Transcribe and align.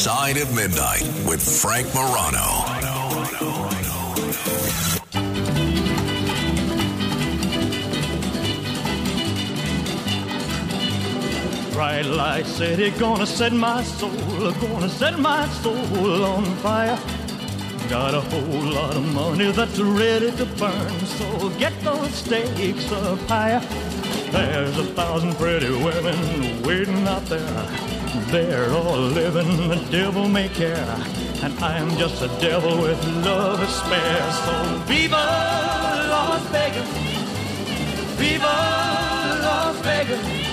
Side 0.00 0.38
of 0.38 0.54
Midnight 0.54 1.02
with 1.28 1.42
Frank 1.42 1.86
Morano. 1.94 2.64
Bright 11.74 12.06
light 12.06 12.46
city 12.46 12.92
gonna 12.98 13.26
set 13.26 13.52
my 13.52 13.82
soul, 13.82 14.10
gonna 14.52 14.88
set 14.88 15.18
my 15.18 15.46
soul 15.60 16.24
on 16.24 16.46
fire. 16.62 16.98
Got 17.90 18.14
a 18.14 18.22
whole 18.22 18.72
lot 18.72 18.96
of 18.96 19.04
money 19.12 19.52
that's 19.52 19.78
ready 19.78 20.30
to 20.30 20.46
burn, 20.56 20.98
so 21.18 21.50
get 21.58 21.78
those 21.82 22.14
stakes 22.14 22.90
up 22.90 23.18
higher. 23.28 23.60
There's 24.32 24.78
a 24.78 24.84
thousand 24.94 25.34
pretty 25.34 25.70
women 25.70 26.62
waiting 26.62 27.06
out 27.08 27.24
there. 27.26 27.66
They're 28.30 28.70
all 28.70 28.98
living 28.98 29.68
the 29.68 29.84
devil 29.90 30.28
may 30.28 30.48
care. 30.48 30.76
And 31.42 31.58
I'm 31.58 31.96
just 31.96 32.22
a 32.22 32.28
devil 32.40 32.80
with 32.80 33.04
love 33.24 33.58
to 33.58 33.66
spare. 33.66 34.32
So 34.32 34.78
viva 34.86 35.16
Las 35.16 36.42
Vegas! 36.50 36.88
Viva 38.18 38.44
Las 39.42 39.76
Vegas! 39.80 40.50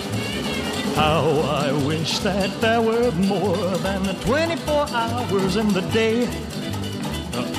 How 0.95 1.29
I 1.65 1.71
wish 1.85 2.17
that 2.19 2.49
there 2.59 2.81
were 2.81 3.11
more 3.11 3.77
than 3.77 4.03
the 4.03 4.13
24 4.25 4.87
hours 4.89 5.55
in 5.55 5.67
the 5.73 5.81
day. 5.93 6.23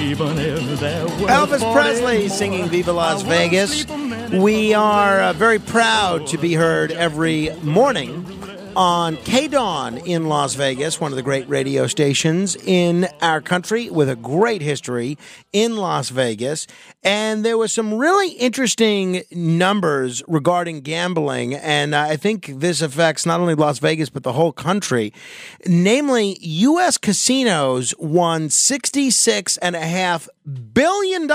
Even 0.01 0.39
if 0.39 0.81
there 0.81 1.05
were 1.05 1.29
Elvis 1.29 1.73
Presley 1.73 2.21
more, 2.21 2.29
singing 2.29 2.69
Viva 2.69 2.93
Las 2.93 3.23
Vegas. 3.23 3.85
We 4.33 4.75
are 4.75 5.21
uh, 5.21 5.33
very 5.33 5.59
proud 5.59 6.27
to 6.29 6.39
be 6.39 6.53
heard 6.53 6.93
every 6.93 7.51
morning 7.63 8.38
on 8.79 9.17
K 9.17 9.49
Dawn 9.49 9.99
in 9.99 10.29
Las 10.29 10.55
Vegas, 10.55 11.01
one 11.01 11.11
of 11.11 11.17
the 11.17 11.23
great 11.23 11.49
radio 11.49 11.89
stations 11.89 12.55
in 12.55 13.09
our 13.21 13.41
country 13.41 13.91
with 13.91 14.09
a 14.09 14.15
great 14.15 14.63
history 14.63 15.19
in 15.53 15.77
Las 15.77 16.11
Vegas. 16.11 16.69
And 17.03 17.45
there 17.45 17.59
was 17.59 17.73
some 17.73 17.93
really 17.95 18.31
interesting 18.35 19.25
numbers 19.33 20.23
regarding 20.29 20.83
gambling. 20.83 21.55
And 21.55 21.93
I 21.93 22.15
think 22.15 22.61
this 22.61 22.81
affects 22.81 23.27
not 23.27 23.41
only 23.41 23.57
Las 23.57 23.81
Vegas, 23.81 24.11
but 24.11 24.23
the 24.23 24.35
whole 24.35 24.53
country. 24.53 25.13
Namely, 25.67 26.39
U.S. 26.41 26.99
casinos 26.99 27.95
won 27.99 28.47
$66.5 28.47 30.29
billion 30.73 31.29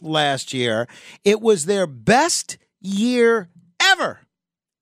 last 0.00 0.52
year. 0.52 0.86
It 1.24 1.40
was 1.40 1.66
their 1.66 1.88
best 1.88 2.56
year 2.80 3.48
ever, 3.80 4.20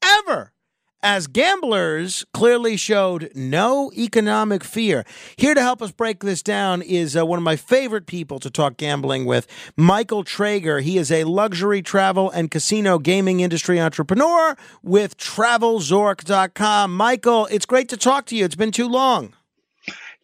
ever 0.04 0.52
as 1.02 1.26
gamblers 1.26 2.24
clearly 2.32 2.76
showed 2.76 3.30
no 3.34 3.90
economic 3.96 4.64
fear. 4.64 5.04
Here 5.36 5.54
to 5.54 5.60
help 5.60 5.82
us 5.82 5.92
break 5.92 6.20
this 6.20 6.42
down 6.42 6.82
is 6.82 7.16
uh, 7.16 7.24
one 7.24 7.38
of 7.38 7.42
my 7.42 7.56
favorite 7.56 8.06
people 8.06 8.38
to 8.40 8.50
talk 8.50 8.76
gambling 8.76 9.24
with, 9.24 9.46
Michael 9.76 10.24
Trager. 10.24 10.82
He 10.82 10.98
is 10.98 11.10
a 11.10 11.24
luxury 11.24 11.82
travel 11.82 12.30
and 12.30 12.50
casino 12.50 12.98
gaming 12.98 13.40
industry 13.40 13.80
entrepreneur 13.80 14.56
with 14.82 15.16
travelzork.com. 15.16 16.96
Michael, 16.96 17.46
it's 17.46 17.66
great 17.66 17.88
to 17.88 17.96
talk 17.96 18.26
to 18.26 18.36
you. 18.36 18.44
It's 18.44 18.54
been 18.54 18.72
too 18.72 18.88
long. 18.88 19.34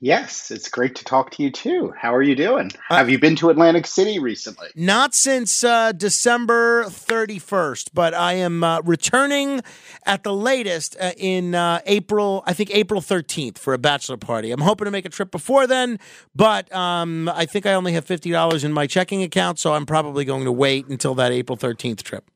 Yes, 0.00 0.50
it's 0.50 0.68
great 0.68 0.94
to 0.96 1.04
talk 1.04 1.30
to 1.32 1.42
you 1.42 1.50
too. 1.50 1.94
How 1.96 2.14
are 2.14 2.22
you 2.22 2.36
doing? 2.36 2.70
Have 2.88 3.08
you 3.08 3.18
been 3.18 3.34
to 3.36 3.48
Atlantic 3.48 3.86
City 3.86 4.18
recently? 4.18 4.68
Not 4.76 5.14
since 5.14 5.64
uh, 5.64 5.92
December 5.92 6.84
31st, 6.84 7.90
but 7.94 8.12
I 8.12 8.34
am 8.34 8.62
uh, 8.62 8.82
returning 8.82 9.62
at 10.04 10.22
the 10.22 10.34
latest 10.34 10.96
uh, 11.00 11.12
in 11.16 11.54
uh, 11.54 11.80
April, 11.86 12.42
I 12.46 12.52
think 12.52 12.70
April 12.74 13.00
13th 13.00 13.56
for 13.56 13.72
a 13.72 13.78
bachelor 13.78 14.18
party. 14.18 14.52
I'm 14.52 14.60
hoping 14.60 14.84
to 14.84 14.90
make 14.90 15.06
a 15.06 15.10
trip 15.10 15.30
before 15.30 15.66
then, 15.66 15.98
but 16.34 16.72
um, 16.74 17.30
I 17.30 17.46
think 17.46 17.64
I 17.64 17.72
only 17.72 17.94
have 17.94 18.04
$50 18.04 18.64
in 18.64 18.74
my 18.74 18.86
checking 18.86 19.22
account, 19.22 19.58
so 19.58 19.72
I'm 19.72 19.86
probably 19.86 20.26
going 20.26 20.44
to 20.44 20.52
wait 20.52 20.88
until 20.88 21.14
that 21.14 21.32
April 21.32 21.56
13th 21.56 22.02
trip. 22.02 22.30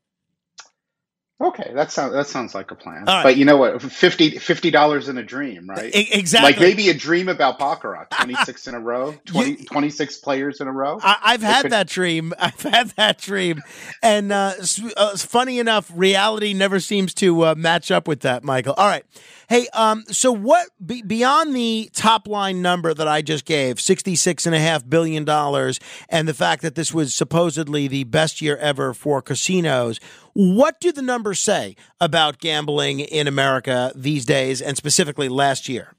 Okay, 1.42 1.70
that 1.74 1.90
sounds 1.90 2.12
that 2.12 2.26
sounds 2.26 2.54
like 2.54 2.70
a 2.70 2.74
plan. 2.74 3.04
Right. 3.06 3.22
But 3.22 3.36
you 3.38 3.46
know 3.46 3.56
what? 3.56 3.80
50 3.80 4.70
dollars 4.70 5.08
in 5.08 5.16
a 5.16 5.22
dream, 5.22 5.70
right? 5.70 5.94
E- 5.94 6.08
exactly. 6.12 6.52
Like 6.52 6.60
maybe 6.60 6.90
a 6.90 6.94
dream 6.94 7.30
about 7.30 7.58
baccarat, 7.58 8.04
twenty 8.10 8.34
six 8.44 8.66
in 8.66 8.74
a 8.74 8.80
row, 8.80 9.14
20, 9.24 9.64
26 9.64 10.18
players 10.18 10.60
in 10.60 10.68
a 10.68 10.72
row. 10.72 10.98
I, 11.02 11.16
I've 11.22 11.42
had 11.42 11.62
could- 11.62 11.72
that 11.72 11.88
dream. 11.88 12.34
I've 12.38 12.60
had 12.60 12.88
that 12.90 13.18
dream, 13.18 13.62
and 14.02 14.30
uh, 14.32 14.52
uh, 14.98 15.16
funny 15.16 15.58
enough, 15.58 15.90
reality 15.94 16.52
never 16.52 16.78
seems 16.78 17.14
to 17.14 17.46
uh, 17.46 17.54
match 17.56 17.90
up 17.90 18.06
with 18.06 18.20
that, 18.20 18.44
Michael. 18.44 18.74
All 18.74 18.86
right, 18.88 19.04
hey, 19.50 19.66
um, 19.75 20.05
so 20.09 20.33
what 20.33 20.69
be, 20.84 21.03
beyond 21.03 21.55
the 21.55 21.91
top 21.93 22.27
line 22.28 22.62
number 22.62 22.94
that 22.94 23.09
I 23.09 23.21
just 23.21 23.44
gave, 23.44 23.78
sixty 23.78 24.16
six 24.16 24.47
and 24.47 24.55
a 24.55 24.59
half 24.59 24.88
billion 24.88 25.27
dollars, 25.27 25.78
and 26.09 26.27
the 26.27 26.33
fact 26.33 26.62
that 26.62 26.77
this 26.77 26.94
was 26.94 27.12
supposedly 27.12 27.87
the 27.87 28.05
best 28.05 28.41
year 28.41 28.56
ever 28.56 28.94
for 28.94 29.21
casinos? 29.21 30.00
What 30.33 30.81
do 30.81 30.93
the 30.93 31.03
numbers 31.03 31.41
say 31.41 31.77
about 32.00 32.38
gambling 32.38 33.00
in 33.00 33.27
America 33.27 33.93
these 33.94 34.25
days, 34.25 34.62
and 34.62 34.78
specifically 34.78 35.28
last 35.28 35.69
year? 35.69 35.94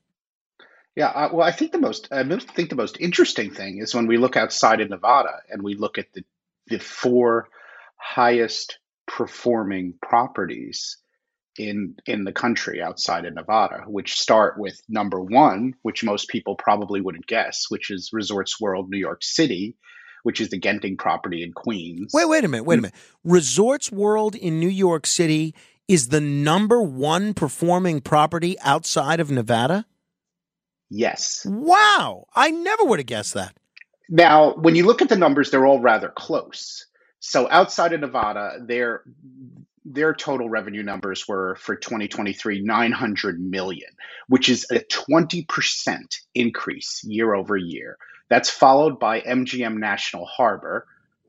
Yeah, 0.95 1.07
uh, 1.07 1.29
well, 1.31 1.47
I 1.47 1.51
think 1.51 1.73
the 1.73 1.77
most 1.77 2.07
I 2.11 2.23
think 2.23 2.69
the 2.69 2.75
most 2.75 2.97
interesting 2.99 3.51
thing 3.51 3.77
is 3.77 3.93
when 3.93 4.07
we 4.07 4.17
look 4.17 4.35
outside 4.35 4.81
of 4.81 4.89
Nevada 4.89 5.39
and 5.51 5.61
we 5.61 5.75
look 5.75 5.97
at 5.99 6.11
the 6.13 6.23
the 6.67 6.79
four 6.79 7.49
highest 7.97 8.79
performing 9.07 9.93
properties 10.01 10.97
in 11.57 11.95
in 12.05 12.23
the 12.23 12.31
country 12.31 12.81
outside 12.81 13.25
of 13.25 13.33
Nevada, 13.33 13.83
which 13.87 14.19
start 14.19 14.57
with 14.57 14.81
number 14.87 15.21
one, 15.21 15.73
which 15.81 16.03
most 16.03 16.29
people 16.29 16.55
probably 16.55 17.01
wouldn't 17.01 17.27
guess, 17.27 17.65
which 17.69 17.91
is 17.91 18.11
Resorts 18.13 18.59
World 18.59 18.89
New 18.89 18.97
York 18.97 19.23
City, 19.23 19.75
which 20.23 20.39
is 20.41 20.49
the 20.49 20.59
Genting 20.59 20.97
property 20.97 21.43
in 21.43 21.53
Queens. 21.53 22.11
Wait, 22.13 22.27
wait 22.27 22.45
a 22.45 22.47
minute, 22.47 22.63
wait 22.63 22.75
a 22.75 22.77
mm. 22.77 22.81
minute. 22.83 22.95
Resorts 23.23 23.91
World 23.91 24.35
in 24.35 24.59
New 24.59 24.69
York 24.69 25.05
City 25.05 25.53
is 25.87 26.07
the 26.07 26.21
number 26.21 26.81
one 26.81 27.33
performing 27.33 28.01
property 28.01 28.57
outside 28.61 29.19
of 29.19 29.29
Nevada? 29.29 29.85
Yes. 30.89 31.45
Wow. 31.45 32.27
I 32.33 32.51
never 32.51 32.85
would 32.85 32.99
have 32.99 33.05
guessed 33.05 33.33
that. 33.33 33.53
Now, 34.09 34.53
when 34.55 34.75
you 34.75 34.85
look 34.85 35.01
at 35.01 35.09
the 35.09 35.17
numbers, 35.17 35.51
they're 35.51 35.65
all 35.65 35.79
rather 35.79 36.09
close. 36.09 36.85
So 37.19 37.47
outside 37.49 37.93
of 37.93 38.01
Nevada, 38.01 38.59
their 38.65 39.03
their 39.83 40.13
total 40.13 40.49
revenue 40.49 40.83
numbers 40.83 41.27
were 41.27 41.55
for 41.55 41.75
2023 41.75 42.61
900 42.61 43.39
million, 43.39 43.89
which 44.27 44.49
is 44.49 44.65
a 44.71 44.79
20% 44.79 46.15
increase 46.35 47.03
year 47.03 47.33
over 47.33 47.57
year. 47.57 47.97
That's 48.29 48.49
followed 48.49 48.99
by 48.99 49.21
MGM 49.21 49.77
National 49.77 50.25
Harbor, 50.25 50.85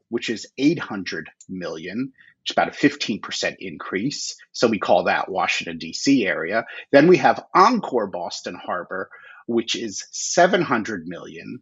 which 0.09 0.29
is 0.29 0.47
800 0.59 1.31
million, 1.49 2.13
which 2.43 2.51
is 2.51 2.53
about 2.53 2.69
a 2.69 2.71
15% 2.73 3.57
increase. 3.59 4.37
So 4.53 4.69
we 4.69 4.79
call 4.79 5.05
that 5.05 5.31
Washington 5.31 5.79
D.C. 5.79 6.27
area. 6.27 6.65
Then 6.91 7.09
we 7.09 7.17
have 7.17 7.45
Encore 7.55 8.07
Boston 8.07 8.55
Harbor, 8.55 9.09
which 9.47 9.75
is 9.75 10.07
700 10.13 11.09
million, 11.09 11.61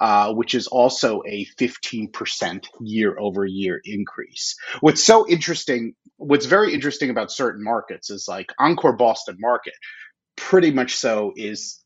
uh, 0.00 0.32
which 0.32 0.54
is 0.54 0.66
also 0.66 1.22
a 1.26 1.46
15% 1.58 2.66
year 2.80 3.18
over 3.18 3.44
year 3.44 3.80
increase. 3.84 4.56
What's 4.80 5.02
so 5.02 5.28
interesting, 5.28 5.94
what's 6.16 6.46
very 6.46 6.72
interesting 6.74 7.10
about 7.10 7.32
certain 7.32 7.62
markets 7.62 8.10
is 8.10 8.26
like 8.28 8.52
Encore 8.58 8.96
Boston 8.96 9.36
Market, 9.38 9.74
pretty 10.36 10.70
much 10.70 10.94
so 10.94 11.32
is 11.36 11.82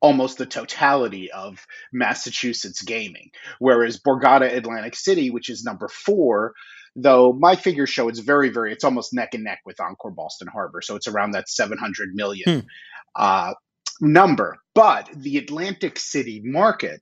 almost 0.00 0.36
the 0.36 0.46
totality 0.46 1.30
of 1.30 1.64
Massachusetts 1.92 2.82
gaming. 2.82 3.30
Whereas 3.60 4.00
Borgata 4.00 4.52
Atlantic 4.52 4.96
City, 4.96 5.30
which 5.30 5.48
is 5.48 5.62
number 5.62 5.88
four, 5.88 6.54
though 6.96 7.32
my 7.32 7.54
figures 7.56 7.88
show 7.88 8.08
it's 8.08 8.18
very, 8.18 8.50
very, 8.50 8.72
it's 8.72 8.84
almost 8.84 9.14
neck 9.14 9.34
and 9.34 9.44
neck 9.44 9.60
with 9.64 9.80
Encore 9.80 10.10
Boston 10.10 10.48
Harbor. 10.48 10.82
So 10.82 10.96
it's 10.96 11.06
around 11.06 11.30
that 11.30 11.48
700 11.48 12.14
million 12.14 12.66
uh, 13.14 13.54
number. 14.00 14.58
But 14.74 15.08
the 15.14 15.38
Atlantic 15.38 15.98
City 15.98 16.42
market 16.44 17.00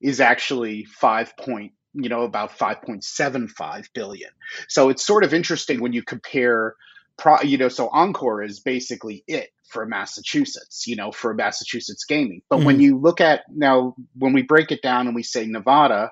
is 0.00 0.20
actually 0.20 0.84
five 0.84 1.36
point, 1.36 1.72
you 1.94 2.08
know, 2.08 2.22
about 2.22 2.58
5.75 2.58 3.86
billion. 3.94 4.30
So 4.68 4.90
it's 4.90 5.04
sort 5.04 5.24
of 5.24 5.32
interesting 5.32 5.80
when 5.80 5.92
you 5.92 6.02
compare, 6.02 6.74
pro, 7.16 7.40
you 7.42 7.58
know, 7.58 7.68
so 7.68 7.88
Encore 7.88 8.42
is 8.42 8.60
basically 8.60 9.24
it 9.26 9.50
for 9.70 9.86
Massachusetts, 9.86 10.86
you 10.86 10.96
know, 10.96 11.10
for 11.10 11.34
Massachusetts 11.34 12.04
gaming. 12.04 12.42
But 12.48 12.58
when 12.58 12.76
mm-hmm. 12.76 12.82
you 12.82 12.98
look 12.98 13.20
at 13.20 13.42
now, 13.54 13.94
when 14.16 14.32
we 14.32 14.42
break 14.42 14.70
it 14.70 14.82
down 14.82 15.06
and 15.06 15.14
we 15.14 15.22
say 15.22 15.46
Nevada 15.46 16.10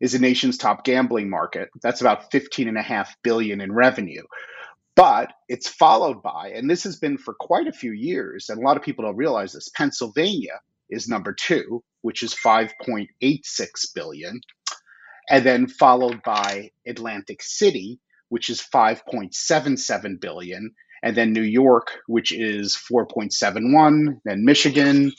is 0.00 0.12
the 0.12 0.18
nation's 0.18 0.58
top 0.58 0.84
gambling 0.84 1.30
market, 1.30 1.70
that's 1.80 2.00
about 2.00 2.30
15 2.32 2.68
and 2.68 2.76
a 2.76 2.82
half 2.82 3.14
billion 3.22 3.60
in 3.60 3.72
revenue. 3.72 4.22
But 4.94 5.32
it's 5.48 5.68
followed 5.68 6.22
by, 6.22 6.52
and 6.54 6.68
this 6.68 6.84
has 6.84 6.96
been 6.96 7.16
for 7.16 7.34
quite 7.34 7.66
a 7.66 7.72
few 7.72 7.92
years, 7.92 8.50
and 8.50 8.58
a 8.58 8.64
lot 8.66 8.76
of 8.76 8.82
people 8.82 9.04
don't 9.04 9.16
realize 9.16 9.52
this, 9.52 9.70
Pennsylvania 9.70 10.60
is 10.90 11.08
number 11.08 11.32
two, 11.32 11.82
which 12.02 12.22
is 12.22 12.34
5.86 12.34 13.06
billion, 13.94 14.40
and 15.30 15.44
then 15.44 15.66
followed 15.66 16.22
by 16.24 16.70
Atlantic 16.86 17.42
City, 17.42 17.98
which 18.28 18.50
is 18.50 18.60
5.77 18.74 20.20
billion, 20.20 20.72
and 21.02 21.16
then 21.16 21.32
New 21.32 21.42
York, 21.42 21.98
which 22.06 22.32
is 22.32 22.76
4.71, 22.76 24.20
then 24.24 24.44
Michigan, 24.44 25.12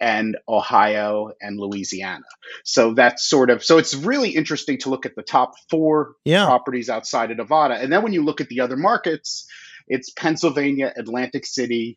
and 0.00 0.36
Ohio 0.48 1.30
and 1.40 1.58
Louisiana. 1.58 2.24
So 2.64 2.94
that's 2.94 3.28
sort 3.28 3.48
of 3.48 3.64
so 3.64 3.78
it's 3.78 3.94
really 3.94 4.30
interesting 4.30 4.78
to 4.78 4.90
look 4.90 5.06
at 5.06 5.14
the 5.14 5.22
top 5.22 5.52
four 5.70 6.14
Yeah. 6.24 6.46
properties 6.46 6.90
outside 6.90 7.30
of 7.30 7.36
Nevada. 7.36 7.74
And 7.74 7.92
then 7.92 8.02
when 8.02 8.12
you 8.12 8.24
look 8.24 8.40
at 8.40 8.48
the 8.48 8.60
other 8.60 8.76
markets, 8.76 9.46
it's 9.86 10.10
Pennsylvania, 10.10 10.92
Atlantic 10.96 11.46
City, 11.46 11.96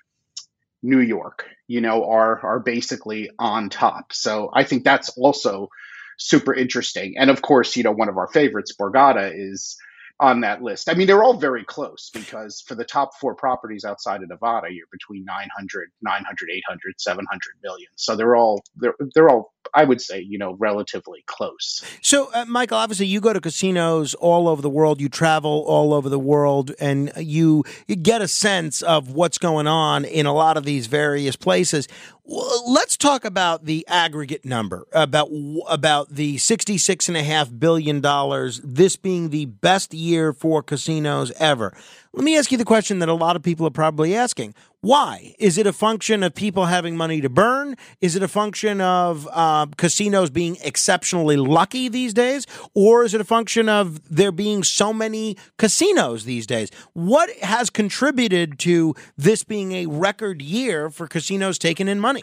New 0.84 1.00
York, 1.00 1.46
you 1.68 1.82
know, 1.82 2.06
are 2.10 2.40
are 2.46 2.60
basically 2.60 3.30
on 3.40 3.70
top. 3.70 4.14
So 4.14 4.50
I 4.54 4.64
think 4.64 4.84
that's 4.84 5.10
also 5.18 5.70
super 6.18 6.54
interesting. 6.54 7.16
And 7.18 7.30
of 7.30 7.42
course, 7.42 7.76
you 7.76 7.84
know, 7.84 7.92
one 7.92 8.10
of 8.10 8.18
our 8.18 8.28
favorites, 8.28 8.74
Borgata, 8.80 9.32
is 9.34 9.78
on 10.20 10.42
that 10.42 10.64
list. 10.64 10.90
I 10.90 10.96
mean, 10.96 11.06
they're 11.08 11.24
all 11.24 11.38
very 11.38 11.64
close 11.64 12.10
because 12.12 12.62
for 12.62 12.76
the 12.76 12.84
top 12.84 13.12
four 13.20 13.36
properties 13.36 13.86
outside 13.86 14.24
of 14.24 14.30
Nevada, 14.30 14.68
you're 14.72 14.88
between 14.92 15.26
900, 15.26 15.90
900, 16.02 16.50
800, 16.52 16.94
700 16.98 17.40
million. 17.64 17.90
So 17.96 18.16
they're 18.16 18.36
all 18.36 18.64
they're 18.76 18.96
they're 19.14 19.30
all 19.30 19.54
I 19.78 19.84
would 19.84 20.02
say, 20.02 20.20
you 20.20 20.40
know, 20.40 20.56
relatively 20.58 21.24
close. 21.28 21.84
So, 22.02 22.32
uh, 22.34 22.46
Michael, 22.46 22.80
obviously, 22.80 23.06
you 23.06 23.22
go 23.22 23.32
to 23.32 23.40
casinos 23.40 24.16
all 24.16 24.48
over 24.48 24.60
the 24.60 24.72
world. 24.72 25.00
You 25.00 25.08
travel 25.08 25.64
all 25.68 25.94
over 25.94 26.10
the 26.10 26.18
world, 26.18 26.72
and 26.80 27.12
you, 27.16 27.64
you 27.88 27.96
get 27.96 28.24
a 28.24 28.28
sense 28.28 28.82
of 28.82 29.12
what's 29.12 29.38
going 29.38 29.68
on 29.68 30.04
in 30.04 30.26
a 30.26 30.34
lot 30.34 30.58
of 30.58 30.64
these 30.64 30.88
various 30.88 31.36
places. 31.36 31.88
Well, 32.30 32.70
let's 32.74 32.98
talk 32.98 33.24
about 33.24 33.64
the 33.64 33.86
aggregate 33.88 34.44
number 34.44 34.86
about 34.92 35.30
about 35.70 36.10
the 36.10 36.38
sixty 36.40 36.78
six 36.78 37.08
and 37.08 37.16
a 37.16 37.24
half 37.24 37.50
billion 37.58 38.02
dollars. 38.02 38.60
This 38.66 38.98
being 38.98 39.30
the 39.30 39.46
best 39.46 39.94
year 39.94 40.34
for 40.34 40.62
casinos 40.62 41.32
ever. 41.40 41.74
Let 42.12 42.24
me 42.26 42.38
ask 42.38 42.52
you 42.52 42.58
the 42.58 42.66
question 42.66 43.00
that 43.00 43.10
a 43.10 43.14
lot 43.14 43.38
of 43.38 43.44
people 43.44 43.66
are 43.66 43.72
probably 43.72 44.14
asking. 44.14 44.56
Why? 44.82 45.36
Is 45.40 45.58
it 45.58 45.68
a 45.68 45.74
function 45.74 46.24
of 46.24 46.34
people 46.34 46.66
having 46.66 46.96
money 46.96 47.20
to 47.22 47.30
burn? 47.30 47.76
Is 48.00 48.16
it 48.16 48.24
a 48.24 48.28
function 48.28 48.80
of 48.80 49.28
uh, 49.32 49.66
casinos 49.78 50.30
being 50.30 50.58
exceptionally 50.64 51.36
lucky 51.36 51.90
these 51.90 52.14
days? 52.14 52.46
Or 52.74 53.04
is 53.04 53.14
it 53.14 53.22
a 53.22 53.26
function 53.26 53.70
of 53.70 54.08
there 54.16 54.32
being 54.32 54.64
so 54.64 54.94
many 54.94 55.36
casinos 55.58 56.26
these 56.26 56.48
days? 56.48 56.70
What 56.94 57.30
has 57.40 57.70
contributed 57.70 58.60
to 58.60 58.96
this 59.18 59.44
being 59.44 59.74
a 59.74 59.88
record 59.88 60.42
year 60.42 60.90
for 60.90 61.08
casinos 61.08 61.58
taking 61.58 61.88
in 61.88 62.00
money? 62.00 62.17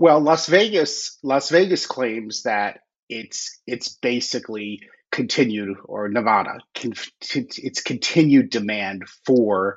Well, 0.00 0.20
Las 0.20 0.46
Vegas 0.46 1.18
Las 1.22 1.50
Vegas 1.50 1.84
claims 1.84 2.44
that 2.44 2.80
it's 3.10 3.60
it's 3.66 3.90
basically 3.98 4.80
continued 5.12 5.76
or 5.84 6.08
Nevada 6.08 6.60
it's 6.72 7.82
continued 7.82 8.48
demand 8.48 9.02
for 9.26 9.76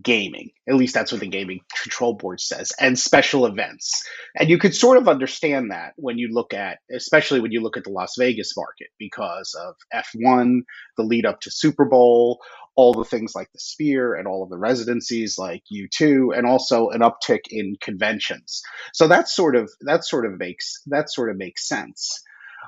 gaming. 0.00 0.50
At 0.68 0.76
least 0.76 0.94
that's 0.94 1.10
what 1.10 1.20
the 1.20 1.26
gaming 1.26 1.58
control 1.82 2.14
board 2.14 2.40
says, 2.40 2.72
and 2.78 2.96
special 2.96 3.46
events. 3.46 4.04
And 4.38 4.48
you 4.48 4.58
could 4.58 4.76
sort 4.76 4.96
of 4.96 5.08
understand 5.08 5.72
that 5.72 5.94
when 5.96 6.18
you 6.18 6.28
look 6.32 6.54
at, 6.54 6.78
especially 6.94 7.40
when 7.40 7.50
you 7.50 7.60
look 7.60 7.76
at 7.76 7.82
the 7.82 7.90
Las 7.90 8.14
Vegas 8.16 8.56
market, 8.56 8.88
because 8.98 9.56
of 9.60 9.74
F1, 9.92 10.60
the 10.96 11.02
lead 11.02 11.26
up 11.26 11.40
to 11.40 11.50
Super 11.50 11.84
Bowl, 11.84 12.40
all 12.76 12.92
the 12.92 13.04
things 13.04 13.34
like 13.34 13.50
the 13.52 13.60
Sphere, 13.60 14.14
and 14.14 14.26
all 14.26 14.42
of 14.42 14.50
the 14.50 14.58
residencies 14.58 15.38
like 15.38 15.62
U2, 15.72 16.36
and 16.36 16.46
also 16.46 16.88
an 16.90 17.00
uptick 17.00 17.40
in 17.50 17.76
conventions. 17.80 18.62
So 18.92 19.08
that 19.08 19.28
sort 19.28 19.56
of 19.56 19.70
that 19.82 20.04
sort 20.04 20.26
of 20.26 20.38
makes 20.38 20.82
that 20.86 21.10
sort 21.10 21.30
of 21.30 21.36
makes 21.36 21.68
sense. 21.68 22.22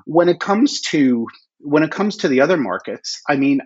When 0.04 0.28
it 0.28 0.40
comes 0.40 0.80
to 0.82 1.26
when 1.58 1.82
it 1.82 1.90
comes 1.90 2.18
to 2.18 2.28
the 2.28 2.40
other 2.40 2.56
markets, 2.56 3.20
I 3.28 3.36
mean, 3.36 3.60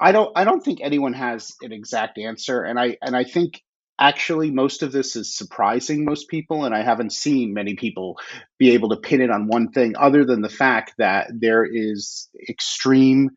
I 0.00 0.12
don't 0.12 0.30
I 0.36 0.44
don't 0.44 0.64
think 0.64 0.80
anyone 0.80 1.12
has 1.14 1.54
an 1.62 1.72
exact 1.72 2.18
answer 2.18 2.62
and 2.62 2.78
I 2.78 2.96
and 3.02 3.16
I 3.16 3.24
think 3.24 3.62
actually 3.98 4.50
most 4.50 4.82
of 4.82 4.92
this 4.92 5.16
is 5.16 5.36
surprising 5.36 6.04
most 6.04 6.28
people 6.28 6.64
and 6.64 6.74
I 6.74 6.82
haven't 6.82 7.12
seen 7.12 7.52
many 7.52 7.74
people 7.74 8.16
be 8.58 8.70
able 8.70 8.90
to 8.90 8.96
pin 8.96 9.20
it 9.20 9.30
on 9.30 9.48
one 9.48 9.72
thing 9.72 9.94
other 9.98 10.24
than 10.24 10.40
the 10.40 10.48
fact 10.48 10.94
that 10.98 11.28
there 11.32 11.64
is 11.64 12.28
extreme 12.48 13.30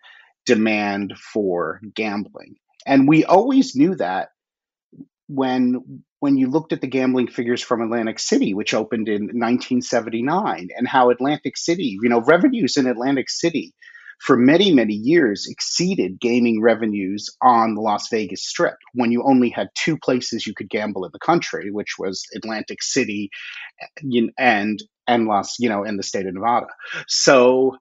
demand 0.52 1.14
for 1.18 1.80
gambling. 1.96 2.56
And 2.86 3.08
we 3.08 3.24
always 3.24 3.74
knew 3.74 3.96
that 3.96 4.30
when 5.28 6.04
when 6.20 6.36
you 6.38 6.50
looked 6.50 6.74
at 6.74 6.82
the 6.82 6.88
gambling 6.88 7.28
figures 7.28 7.62
from 7.62 7.82
Atlantic 7.82 8.20
City, 8.20 8.54
which 8.54 8.74
opened 8.74 9.08
in 9.08 9.24
1979, 9.24 10.68
and 10.76 10.88
how 10.88 11.10
Atlantic 11.10 11.58
City, 11.58 11.98
you 12.02 12.10
know, 12.10 12.22
revenues 12.22 12.76
in 12.76 12.86
Atlantic 12.86 13.30
City 13.30 13.74
for 14.20 14.36
many, 14.36 14.74
many 14.74 14.94
years 14.94 15.48
exceeded 15.50 16.20
gaming 16.20 16.62
revenues 16.62 17.30
on 17.42 17.76
the 17.76 17.82
Las 17.82 18.10
Vegas 18.10 18.46
Strip 18.46 18.76
when 18.94 19.12
you 19.12 19.24
only 19.24 19.50
had 19.50 19.70
two 19.74 19.98
places 19.98 20.46
you 20.46 20.54
could 20.54 20.70
gamble 20.70 21.06
in 21.06 21.12
the 21.14 21.20
country, 21.20 21.72
which 21.72 21.96
was 21.98 22.24
Atlantic 22.36 22.84
City 22.84 23.30
eh, 23.82 24.28
and 24.38 24.84
and 25.08 25.28
Las, 25.28 25.56
you 25.60 25.70
know, 25.70 25.84
in 25.84 25.96
the 25.96 26.04
state 26.04 26.28
of 26.28 26.34
Nevada. 26.34 26.68
So 27.08 27.78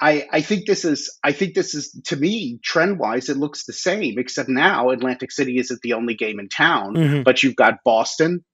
I, 0.00 0.26
I 0.32 0.40
think 0.40 0.66
this 0.66 0.84
is 0.84 1.16
I 1.22 1.32
think 1.32 1.54
this 1.54 1.74
is 1.74 1.92
to 2.06 2.16
me 2.16 2.58
trend 2.64 2.98
wise 2.98 3.28
it 3.28 3.36
looks 3.36 3.64
the 3.66 3.72
same 3.72 4.18
except 4.18 4.48
now 4.48 4.90
Atlantic 4.90 5.30
City 5.30 5.58
isn't 5.58 5.80
the 5.82 5.92
only 5.92 6.14
game 6.14 6.40
in 6.40 6.48
town 6.48 6.94
Mhm. 6.96 7.24
but 7.24 7.42
you've 7.42 7.56
got 7.56 7.74
Boston 7.84 8.44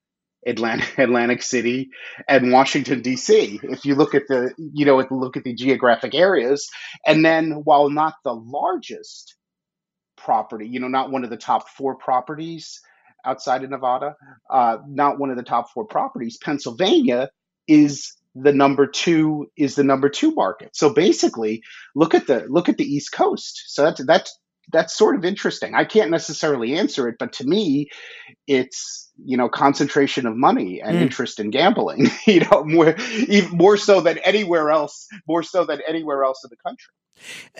Atlantic, 0.46 0.98
Atlantic 0.98 1.42
City 1.42 1.88
and 2.28 2.52
Washington 2.52 3.02
D.C. 3.02 3.60
If 3.62 3.84
you 3.84 3.94
look 3.94 4.14
at 4.14 4.24
the 4.28 4.52
you 4.58 4.84
know 4.86 4.96
look 5.10 5.36
at 5.36 5.44
the 5.44 5.54
geographic 5.54 6.14
areas 6.14 6.68
and 7.06 7.24
then 7.24 7.52
while 7.64 7.90
not 7.90 8.14
the 8.24 8.34
largest 8.34 9.36
property 10.16 10.66
you 10.68 10.80
know 10.80 10.88
not 10.88 11.10
one 11.10 11.24
of 11.24 11.30
the 11.30 11.36
top 11.36 11.68
four 11.68 11.96
properties 11.96 12.80
outside 13.24 13.64
of 13.64 13.70
Nevada 13.70 14.16
uh, 14.50 14.78
not 14.88 15.18
one 15.18 15.30
of 15.30 15.36
the 15.36 15.42
top 15.44 15.70
four 15.72 15.86
properties 15.86 16.38
Pennsylvania 16.42 17.30
is 17.68 18.14
the 18.36 18.52
number 18.52 18.86
two 18.86 19.48
is 19.56 19.76
the 19.76 19.84
number 19.84 20.08
two 20.10 20.32
market. 20.34 20.76
So 20.76 20.94
basically, 20.94 21.62
look 21.96 22.14
at 22.14 22.26
the 22.28 22.46
look 22.48 22.68
at 22.70 22.78
the 22.78 22.84
East 22.86 23.12
Coast. 23.12 23.64
So 23.68 23.84
that's 23.84 24.04
that's 24.06 24.38
that's 24.72 24.96
sort 24.96 25.16
of 25.16 25.24
interesting. 25.24 25.74
I 25.74 25.84
can't 25.84 26.10
necessarily 26.12 26.74
answer 26.78 27.08
it, 27.08 27.16
but 27.18 27.34
to 27.34 27.46
me, 27.46 27.88
it's 28.48 29.10
you 29.24 29.36
know 29.38 29.48
concentration 29.48 30.26
of 30.26 30.36
money 30.36 30.82
and 30.82 30.98
Mm. 30.98 31.02
interest 31.02 31.40
in 31.40 31.50
gambling. 31.50 32.10
You 32.26 32.40
know 32.52 32.64
more 32.64 32.96
even 33.28 33.56
more 33.58 33.76
so 33.78 34.00
than 34.02 34.18
anywhere 34.18 34.70
else. 34.70 35.06
More 35.28 35.42
so 35.44 35.64
than 35.66 35.80
anywhere 35.88 36.24
else 36.24 36.42
in 36.44 36.50
the 36.50 36.56
country. 36.68 36.94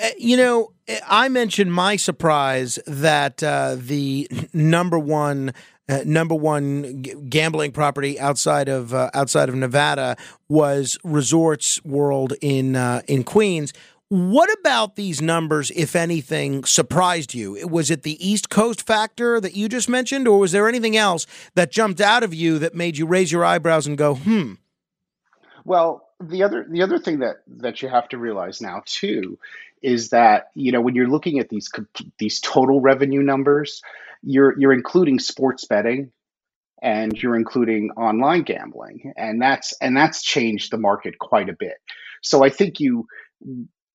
Uh, 0.01 0.09
You 0.19 0.37
know, 0.37 0.73
I 1.07 1.29
mentioned 1.29 1.73
my 1.73 1.97
surprise 1.97 2.79
that 2.87 3.43
uh, 3.43 3.77
the 3.79 4.29
number 4.53 4.99
one. 4.99 5.53
Uh, 5.91 6.03
number 6.05 6.35
one 6.35 7.01
gambling 7.31 7.73
property 7.73 8.21
outside 8.21 8.69
of 8.69 8.93
uh, 8.93 9.09
outside 9.15 9.49
of 9.49 9.55
Nevada 9.55 10.19
was 10.47 10.99
Resorts 11.03 11.83
World 11.83 12.35
in 12.43 12.77
uh, 12.77 13.01
in 13.09 13.25
Queens. 13.25 13.73
What 14.09 14.51
about 14.61 14.97
these 14.97 15.23
numbers, 15.23 15.71
if 15.71 15.97
anything, 15.97 16.65
surprised 16.65 17.33
you? 17.33 17.67
Was 17.67 17.91
it 17.91 18.03
the 18.03 18.19
East 18.27 18.51
Coast 18.51 18.87
factor 18.87 19.41
that 19.41 19.55
you 19.55 19.67
just 19.67 19.89
mentioned, 19.89 20.29
or 20.29 20.39
was 20.39 20.53
there 20.53 20.69
anything 20.69 20.95
else 20.95 21.27
that 21.55 21.71
jumped 21.71 22.03
out 22.03 22.23
of 22.23 22.35
you 22.35 22.59
that 22.59 22.75
made 22.75 22.99
you 22.99 23.07
raise 23.07 23.33
your 23.33 23.45
eyebrows 23.45 23.87
and 23.87 23.97
go, 23.97 24.15
"Hmm"? 24.15 24.55
Well, 25.65 26.08
the 26.21 26.43
other 26.43 26.67
the 26.69 26.83
other 26.83 26.99
thing 26.99 27.21
that 27.21 27.37
that 27.47 27.83
you 27.83 27.89
have 27.89 28.09
to 28.09 28.19
realize 28.19 28.61
now 28.61 28.83
too 28.87 29.39
is 29.83 30.11
that 30.11 30.51
you 30.55 30.73
know 30.73 30.81
when 30.81 30.95
you're 30.95 31.09
looking 31.09 31.39
at 31.39 31.49
these 31.49 31.71
these 32.19 32.41
total 32.41 32.81
revenue 32.81 33.23
numbers, 33.23 33.83
you're 34.23 34.59
you're 34.59 34.73
including 34.73 35.19
sports 35.19 35.65
betting 35.65 36.11
and 36.83 37.21
you're 37.21 37.37
including 37.37 37.91
online 37.97 38.43
gambling, 38.43 39.13
and 39.17 39.41
that's 39.41 39.75
and 39.81 39.97
that's 39.97 40.23
changed 40.23 40.73
the 40.73 40.79
market 40.79 41.19
quite 41.19 41.49
a 41.49 41.57
bit. 41.59 41.77
So 42.23 42.45
I 42.45 42.51
think 42.51 42.81
you 42.81 43.07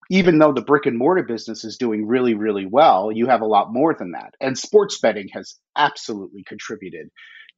even 0.09 0.37
though 0.37 0.51
the 0.53 0.61
brick 0.61 0.85
and 0.85 0.97
mortar 0.97 1.23
business 1.23 1.63
is 1.63 1.77
doing 1.77 2.07
really 2.07 2.35
really 2.35 2.65
well, 2.65 3.11
you 3.11 3.27
have 3.27 3.41
a 3.41 3.47
lot 3.47 3.73
more 3.73 3.93
than 3.93 4.11
that, 4.11 4.35
and 4.39 4.57
sports 4.57 4.97
betting 4.99 5.27
has 5.33 5.55
absolutely 5.75 6.43
contributed 6.43 7.09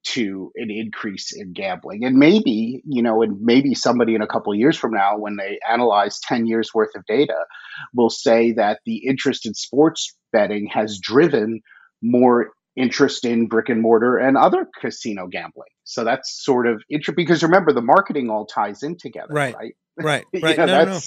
to 0.05 0.51
an 0.55 0.69
increase 0.71 1.31
in 1.35 1.53
gambling. 1.53 2.05
And 2.05 2.15
maybe, 2.17 2.81
you 2.85 3.01
know, 3.01 3.21
and 3.21 3.41
maybe 3.41 3.74
somebody 3.74 4.15
in 4.15 4.21
a 4.21 4.27
couple 4.27 4.53
of 4.53 4.59
years 4.59 4.77
from 4.77 4.91
now, 4.91 5.17
when 5.17 5.35
they 5.35 5.59
analyze 5.69 6.19
10 6.27 6.45
years 6.45 6.69
worth 6.74 6.95
of 6.95 7.05
data, 7.07 7.35
will 7.93 8.09
say 8.09 8.53
that 8.53 8.79
the 8.85 8.97
interest 9.07 9.45
in 9.45 9.53
sports 9.53 10.15
betting 10.31 10.67
has 10.71 11.00
driven 11.00 11.62
more 12.01 12.51
interest 12.75 13.25
in 13.25 13.47
brick 13.47 13.69
and 13.69 13.81
mortar 13.81 14.17
and 14.17 14.38
other 14.38 14.67
casino 14.79 15.27
gambling. 15.27 15.69
So 15.85 16.03
that's 16.03 16.43
sort 16.43 16.67
of 16.67 16.83
interesting 16.89 17.15
because 17.15 17.41
remember, 17.43 17.74
the 17.74 17.81
marketing 17.81 18.29
all 18.29 18.45
ties 18.45 18.83
in 18.83 18.97
together, 18.97 19.33
Right. 19.33 19.55
right? 19.55 19.75
Right, 19.97 20.25
You 20.33 20.41
know, 20.41 20.65
no, 20.65 20.85
no, 20.85 21.00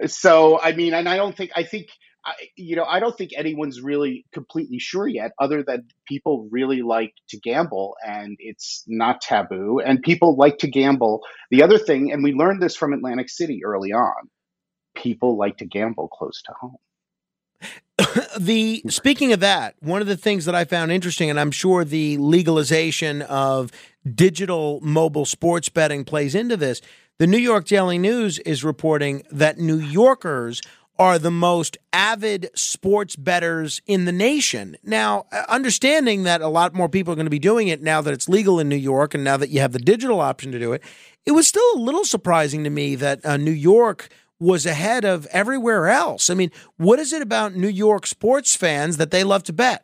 no. 0.00 0.06
so. 0.06 0.60
I 0.60 0.72
mean, 0.72 0.94
and 0.94 1.08
I 1.08 1.16
don't 1.16 1.36
think 1.36 1.50
I 1.56 1.64
think 1.64 1.88
I, 2.26 2.32
you 2.56 2.74
know 2.74 2.84
I 2.84 2.98
don't 2.98 3.16
think 3.16 3.30
anyone's 3.36 3.80
really 3.80 4.26
completely 4.32 4.78
sure 4.78 5.06
yet, 5.06 5.32
other 5.38 5.62
than 5.62 5.86
people 6.06 6.48
really 6.50 6.82
like 6.82 7.14
to 7.28 7.38
gamble 7.38 7.96
and 8.06 8.36
it's 8.40 8.82
not 8.86 9.20
taboo, 9.20 9.80
and 9.80 10.02
people 10.02 10.36
like 10.36 10.58
to 10.58 10.68
gamble. 10.68 11.22
The 11.50 11.62
other 11.62 11.78
thing, 11.78 12.12
and 12.12 12.24
we 12.24 12.32
learned 12.32 12.60
this 12.60 12.76
from 12.76 12.92
Atlantic 12.92 13.30
City 13.30 13.64
early 13.64 13.92
on, 13.92 14.28
people 14.96 15.38
like 15.38 15.58
to 15.58 15.64
gamble 15.64 16.08
close 16.08 16.42
to 16.42 16.52
home. 16.60 16.76
the 18.38 18.82
speaking 18.88 19.32
of 19.32 19.40
that, 19.40 19.74
one 19.80 20.00
of 20.00 20.08
the 20.08 20.16
things 20.16 20.44
that 20.44 20.54
I 20.54 20.64
found 20.64 20.92
interesting, 20.92 21.30
and 21.30 21.40
I'm 21.40 21.50
sure 21.50 21.84
the 21.84 22.18
legalization 22.18 23.22
of 23.22 23.70
digital 24.14 24.80
mobile 24.82 25.24
sports 25.24 25.68
betting 25.68 26.04
plays 26.04 26.34
into 26.34 26.56
this. 26.56 26.80
The 27.18 27.26
New 27.26 27.38
York 27.38 27.64
Daily 27.64 27.98
News 27.98 28.38
is 28.40 28.62
reporting 28.62 29.22
that 29.30 29.58
New 29.58 29.78
Yorkers 29.78 30.60
are 30.98 31.18
the 31.18 31.30
most 31.30 31.76
avid 31.92 32.50
sports 32.54 33.16
bettors 33.16 33.80
in 33.86 34.04
the 34.04 34.12
nation. 34.12 34.76
Now, 34.82 35.26
uh, 35.32 35.44
understanding 35.48 36.22
that 36.24 36.40
a 36.40 36.48
lot 36.48 36.74
more 36.74 36.88
people 36.88 37.12
are 37.12 37.16
going 37.16 37.26
to 37.26 37.30
be 37.30 37.38
doing 37.38 37.68
it 37.68 37.82
now 37.82 38.00
that 38.00 38.14
it's 38.14 38.28
legal 38.28 38.58
in 38.58 38.68
New 38.68 38.76
York 38.76 39.14
and 39.14 39.24
now 39.24 39.36
that 39.36 39.50
you 39.50 39.60
have 39.60 39.72
the 39.72 39.78
digital 39.78 40.20
option 40.20 40.52
to 40.52 40.58
do 40.58 40.72
it, 40.72 40.82
it 41.24 41.32
was 41.32 41.48
still 41.48 41.68
a 41.74 41.78
little 41.78 42.04
surprising 42.04 42.64
to 42.64 42.70
me 42.70 42.94
that 42.94 43.24
uh, 43.24 43.36
New 43.36 43.50
York 43.50 44.08
was 44.38 44.66
ahead 44.66 45.04
of 45.04 45.26
everywhere 45.26 45.88
else. 45.88 46.30
I 46.30 46.34
mean, 46.34 46.50
what 46.76 46.98
is 46.98 47.12
it 47.12 47.22
about 47.22 47.54
New 47.54 47.68
York 47.68 48.06
sports 48.06 48.54
fans 48.54 48.96
that 48.98 49.10
they 49.10 49.24
love 49.24 49.42
to 49.44 49.52
bet? 49.52 49.82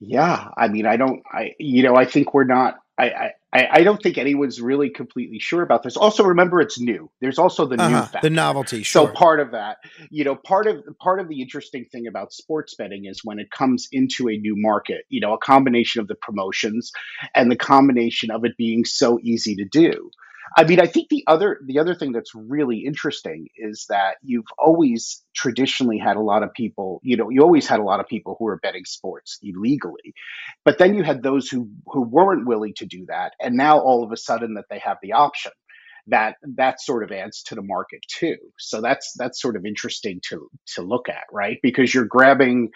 Yeah, 0.00 0.48
I 0.56 0.68
mean, 0.68 0.86
I 0.86 0.96
don't, 0.96 1.22
I, 1.30 1.54
you 1.58 1.82
know, 1.82 1.96
I 1.96 2.04
think 2.04 2.34
we're 2.34 2.44
not, 2.44 2.78
I, 2.98 3.10
I, 3.10 3.30
I 3.54 3.84
don't 3.84 4.02
think 4.02 4.18
anyone's 4.18 4.60
really 4.60 4.90
completely 4.90 5.38
sure 5.38 5.62
about 5.62 5.84
this. 5.84 5.96
Also, 5.96 6.24
remember 6.24 6.60
it's 6.60 6.80
new. 6.80 7.08
There's 7.20 7.38
also 7.38 7.66
the 7.66 7.76
new 7.76 7.82
Uh-huh, 7.84 8.06
factor. 8.06 8.28
the 8.28 8.34
novelty, 8.34 8.82
sure. 8.82 9.06
So 9.06 9.12
part 9.12 9.38
of 9.38 9.52
that, 9.52 9.76
you 10.10 10.24
know, 10.24 10.34
part 10.34 10.66
of 10.66 10.82
part 11.00 11.20
of 11.20 11.28
the 11.28 11.40
interesting 11.40 11.84
thing 11.84 12.08
about 12.08 12.32
sports 12.32 12.74
betting 12.74 13.04
is 13.04 13.20
when 13.22 13.38
it 13.38 13.50
comes 13.50 13.86
into 13.92 14.28
a 14.28 14.36
new 14.36 14.54
market, 14.56 15.04
you 15.08 15.20
know, 15.20 15.34
a 15.34 15.38
combination 15.38 16.00
of 16.00 16.08
the 16.08 16.16
promotions 16.16 16.90
and 17.34 17.50
the 17.50 17.56
combination 17.56 18.30
of 18.30 18.44
it 18.44 18.56
being 18.56 18.84
so 18.84 19.18
easy 19.22 19.54
to 19.56 19.64
do. 19.64 20.10
I 20.56 20.64
mean, 20.64 20.80
I 20.80 20.86
think 20.86 21.08
the 21.08 21.24
other 21.26 21.60
the 21.66 21.78
other 21.78 21.94
thing 21.94 22.12
that's 22.12 22.34
really 22.34 22.84
interesting 22.86 23.48
is 23.56 23.86
that 23.88 24.16
you've 24.22 24.44
always 24.58 25.22
traditionally 25.34 25.98
had 25.98 26.16
a 26.16 26.20
lot 26.22 26.42
of 26.42 26.52
people, 26.52 27.00
you 27.02 27.16
know, 27.16 27.30
you 27.30 27.42
always 27.42 27.66
had 27.66 27.80
a 27.80 27.84
lot 27.84 28.00
of 28.00 28.06
people 28.06 28.36
who 28.38 28.46
were 28.46 28.58
betting 28.58 28.84
sports 28.84 29.38
illegally. 29.42 30.14
But 30.64 30.78
then 30.78 30.94
you 30.94 31.02
had 31.02 31.22
those 31.22 31.48
who 31.48 31.70
who 31.86 32.02
weren't 32.02 32.46
willing 32.46 32.74
to 32.76 32.86
do 32.86 33.06
that, 33.08 33.32
and 33.40 33.56
now 33.56 33.78
all 33.80 34.04
of 34.04 34.12
a 34.12 34.16
sudden 34.16 34.54
that 34.54 34.66
they 34.70 34.78
have 34.80 34.98
the 35.02 35.12
option 35.12 35.52
that 36.08 36.36
that 36.56 36.80
sort 36.80 37.02
of 37.02 37.10
adds 37.12 37.42
to 37.44 37.54
the 37.54 37.62
market 37.62 38.00
too. 38.08 38.36
So 38.58 38.80
that's 38.80 39.14
that's 39.18 39.40
sort 39.40 39.56
of 39.56 39.64
interesting 39.64 40.20
to 40.28 40.50
to 40.74 40.82
look 40.82 41.08
at, 41.08 41.24
right? 41.32 41.58
Because 41.62 41.94
you're 41.94 42.04
grabbing 42.04 42.70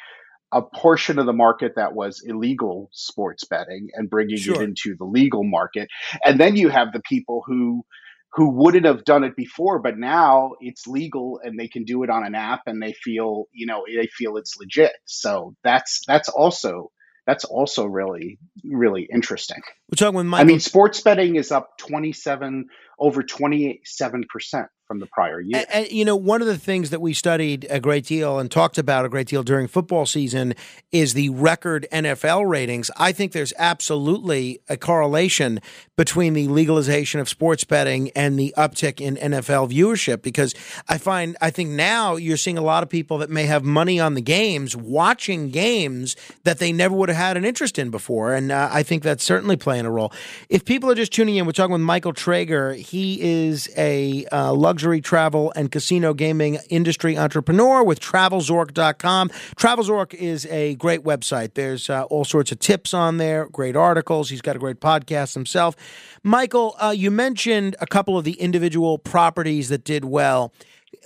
a 0.53 0.63
portion 0.63 1.19
of 1.19 1.27
the 1.27 1.33
market 1.33 1.73
that 1.77 1.95
was 1.95 2.23
illegal 2.25 2.89
sports 2.93 3.45
betting 3.45 3.89
and 3.95 4.09
bringing 4.09 4.39
Sure. 4.39 4.57
it 4.57 4.65
into 4.65 4.97
the 4.97 5.05
legal 5.05 5.45
market, 5.45 5.89
and 6.25 6.41
then 6.41 6.57
you 6.57 6.69
have 6.69 6.93
the 6.93 7.01
people 7.01 7.43
who 7.47 7.85
who 8.33 8.51
wouldn't 8.51 8.85
have 8.85 9.05
done 9.05 9.25
it 9.25 9.35
before, 9.35 9.79
but 9.79 9.99
now 9.99 10.53
it's 10.61 10.87
legal 10.87 11.41
and 11.43 11.59
they 11.59 11.67
can 11.67 11.85
do 11.85 12.03
it 12.03 12.11
on 12.11 12.25
an 12.27 12.35
app 12.35 12.61
and 12.67 12.83
they 12.83 12.93
feel 12.93 13.47
you 13.53 13.67
know 13.67 13.85
they 13.87 14.07
feel 14.07 14.37
it's 14.37 14.57
legit. 14.59 14.93
So 15.07 15.55
that's 15.65 16.03
that's 16.07 16.29
also 16.29 16.91
that's 17.27 17.45
also 17.45 17.85
really 17.85 18.39
really 18.65 19.09
interesting. 19.13 19.61
We're 19.91 19.97
talking 19.97 20.31
with 20.31 20.41
I 20.41 20.45
mean, 20.45 20.61
sports 20.61 21.01
betting 21.01 21.37
is 21.37 21.53
up 21.53 21.77
27, 21.79 22.67
over 22.99 23.23
27% 23.23 24.67
from 24.89 24.99
the 24.99 25.07
prior 25.07 25.39
year. 25.41 25.59
And, 25.59 25.67
and, 25.71 25.93
you 25.93 26.05
know, 26.05 26.17
one 26.17 26.41
of 26.41 26.49
the 26.49 26.59
things 26.59 26.91
that 26.91 27.01
we 27.01 27.13
studied 27.13 27.67
a 27.69 27.79
great 27.79 28.07
deal 28.07 28.39
and 28.39 28.51
talked 28.51 28.79
about 28.79 29.05
a 29.05 29.09
great 29.09 29.29
deal 29.29 29.43
during 29.43 29.69
football 29.69 30.07
season 30.07 30.55
is 30.91 31.13
the 31.13 31.29
record 31.29 31.87
NFL 31.93 32.49
ratings. 32.49 32.91
I 32.97 33.13
think 33.13 33.33
there's 33.33 33.53
absolutely 33.59 34.61
a 34.69 34.79
correlation 34.79 35.61
between 35.97 36.33
the 36.33 36.49
legalization 36.49 37.21
of 37.21 37.29
sports 37.29 37.65
betting 37.65 38.11
and 38.17 38.39
the 38.39 38.55
uptick 38.57 39.01
in 39.01 39.17
NFL 39.17 39.71
viewership 39.71 40.23
because 40.23 40.55
I 40.89 40.97
find, 40.97 41.37
I 41.41 41.51
think 41.51 41.71
now 41.71 42.17
you're 42.17 42.39
seeing 42.39 42.57
a 42.57 42.63
lot 42.63 42.83
of 42.83 42.89
people 42.89 43.19
that 43.19 43.29
may 43.29 43.45
have 43.45 43.65
money 43.65 44.01
on 44.01 44.15
the 44.15 44.23
games 44.23 44.75
watching 44.75 45.51
games 45.51 46.17
that 46.45 46.59
they 46.61 46.73
never 46.73 46.97
would 46.97 47.11
have 47.11 47.19
had 47.19 47.37
an 47.37 47.45
interest 47.45 47.79
in 47.79 47.91
before. 47.91 48.33
And 48.33 48.51
uh, 48.51 48.71
I 48.73 48.83
think 48.83 49.03
that's 49.03 49.23
certainly 49.23 49.57
playing 49.57 49.85
a 49.85 49.91
role. 49.91 50.13
If 50.49 50.65
people 50.65 50.91
are 50.91 50.95
just 50.95 51.13
tuning 51.13 51.37
in, 51.37 51.45
we're 51.45 51.53
talking 51.53 51.73
with 51.73 51.83
Michael 51.83 52.15
Trager. 52.15 52.75
He 52.75 53.21
is 53.21 53.69
a 53.77 54.25
uh, 54.33 54.55
luxury 54.55 54.78
travel 55.03 55.53
and 55.57 55.71
casino 55.71 56.15
gaming 56.15 56.59
industry 56.71 57.17
entrepreneur 57.17 57.83
with 57.83 58.01
travelzork.com. 58.01 59.29
Travelzork 59.57 60.15
is 60.15 60.47
a 60.47 60.75
great 60.77 61.03
website. 61.05 61.55
There's 61.55 61.91
uh, 61.91 62.05
all 62.05 62.25
sorts 62.25 62.53
of 62.53 62.59
tips 62.59 62.95
on 62.95 63.17
there, 63.17 63.47
great 63.47 63.77
articles. 63.77 64.31
He's 64.31 64.43
got 64.43 64.57
a 64.57 64.59
great 64.59 64.81
podcast 64.81 65.35
himself. 65.35 65.75
Michael, 66.23 66.77
uh, 66.79 66.95
you 66.97 67.11
mentioned 67.11 67.77
a 67.81 67.87
couple 67.87 68.17
of 68.17 68.25
the 68.25 68.35
individual 68.35 68.99
properties 68.99 69.69
that 69.69 69.85
did 69.85 70.05
well. 70.05 70.53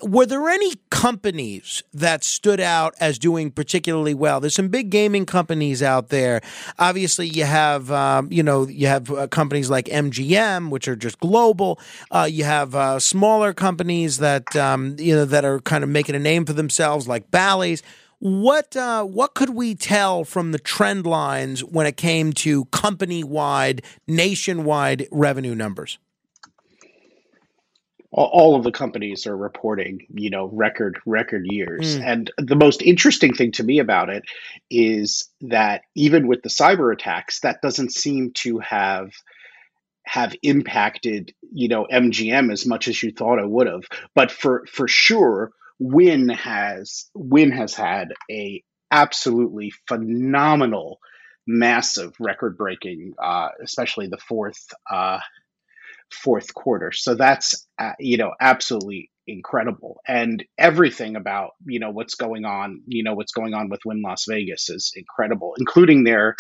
Were 0.03 0.27
there 0.27 0.49
any 0.49 0.75
companies 0.91 1.83
that 1.93 2.23
stood 2.23 2.61
out 2.61 2.95
as 3.01 3.19
doing 3.19 3.51
particularly 3.51 4.15
well? 4.15 4.41
There's 4.41 4.55
some 4.55 4.69
big 4.69 4.91
gaming 4.91 5.27
companies 5.27 5.83
out 5.83 6.09
there. 6.09 6.41
Obviously, 6.79 7.29
you 7.29 7.45
have 7.45 7.91
um, 7.91 8.29
you 8.31 8.43
know 8.43 8.67
you 8.69 8.87
have 8.87 9.11
uh, 9.11 9.27
companies 9.29 9.71
like 9.71 9.87
MGM, 9.87 10.71
which 10.71 10.87
are 10.87 10.97
just 10.97 11.19
global. 11.21 11.81
Uh, 12.11 12.29
you 12.31 12.45
have 12.45 12.75
uh, 12.75 12.99
smaller 13.01 13.53
companies 13.53 14.19
that 14.19 14.55
um, 14.55 14.97
you 14.99 15.15
know 15.15 15.25
that 15.25 15.45
are 15.45 15.61
kind 15.61 15.83
of 15.83 15.91
making 15.91 16.15
a 16.15 16.21
name 16.21 16.45
for 16.45 16.53
themselves, 16.53 17.09
like 17.09 17.31
Bally's. 17.31 17.83
What 18.21 18.77
uh, 18.77 19.03
what 19.03 19.35
could 19.35 19.51
we 19.51 19.75
tell 19.75 20.23
from 20.25 20.53
the 20.53 20.59
trend 20.61 21.07
lines 21.07 21.65
when 21.65 21.87
it 21.87 21.97
came 21.97 22.33
to 22.35 22.67
company 22.67 23.25
wide, 23.25 23.83
nationwide 24.07 25.09
revenue 25.11 25.57
numbers? 25.57 25.99
All- 28.13 28.57
of 28.57 28.65
the 28.65 28.73
companies 28.73 29.27
are 29.27 29.37
reporting, 29.37 30.07
you 30.13 30.29
know, 30.29 30.47
record 30.53 30.99
record 31.07 31.47
years. 31.47 31.97
Mm. 31.97 32.05
And 32.07 32.31
the 32.39 32.57
most 32.57 32.83
interesting 32.83 33.33
thing 33.35 33.53
to 33.53 33.65
me 33.65 33.79
about 33.79 34.11
it 34.11 34.25
is 34.71 35.31
that 35.41 35.83
even 35.95 36.27
with 36.29 36.43
the 36.43 36.51
cyber 36.51 36.93
attacks, 36.93 37.41
that 37.41 37.63
doesn't 37.63 37.93
seem 37.93 38.33
to 38.35 38.59
have 38.59 39.13
have 40.05 40.35
impacted, 40.43 41.33
you 41.53 41.69
know, 41.69 41.87
MGM 41.91 42.53
as 42.53 42.67
much 42.67 42.89
as 42.89 43.03
you 43.03 43.13
thought 43.13 43.39
it 43.39 43.49
would 43.49 43.67
have. 43.67 43.85
But 44.15 44.31
for 44.31 44.67
for 44.67 44.89
sure, 44.89 45.53
Wynn 45.79 46.29
has 46.29 47.11
Wynn 47.15 47.51
has 47.53 47.75
had 47.75 48.13
a 48.31 48.63
absolutely 48.91 49.73
phenomenal, 49.89 51.01
massive 51.47 52.15
record 52.21 52.57
breaking, 52.57 53.15
uh, 53.21 53.49
especially 53.63 54.07
the 54.07 54.19
fourth. 54.19 54.69
Uh, 54.89 55.19
fourth 56.13 56.55
quarter. 56.55 56.93
So 56.93 57.15
that's 57.15 57.67
uh, 57.79 57.93
you 57.99 58.17
know 58.17 58.33
absolutely 58.41 59.11
incredible, 59.27 60.01
and 60.07 60.45
everything 60.59 61.17
about 61.17 61.51
you 61.67 61.81
know 61.81 61.91
what's 61.91 62.15
going 62.15 62.45
on, 62.45 62.83
you 62.87 63.03
know 63.05 63.15
what's 63.15 63.33
going 63.33 63.55
on 63.55 63.69
with 63.69 63.81
Wynn 63.85 64.03
Las 64.03 64.25
Vegas 64.29 64.69
is 64.69 64.93
incredible, 64.97 65.55
including 65.59 66.05
their 66.05 66.37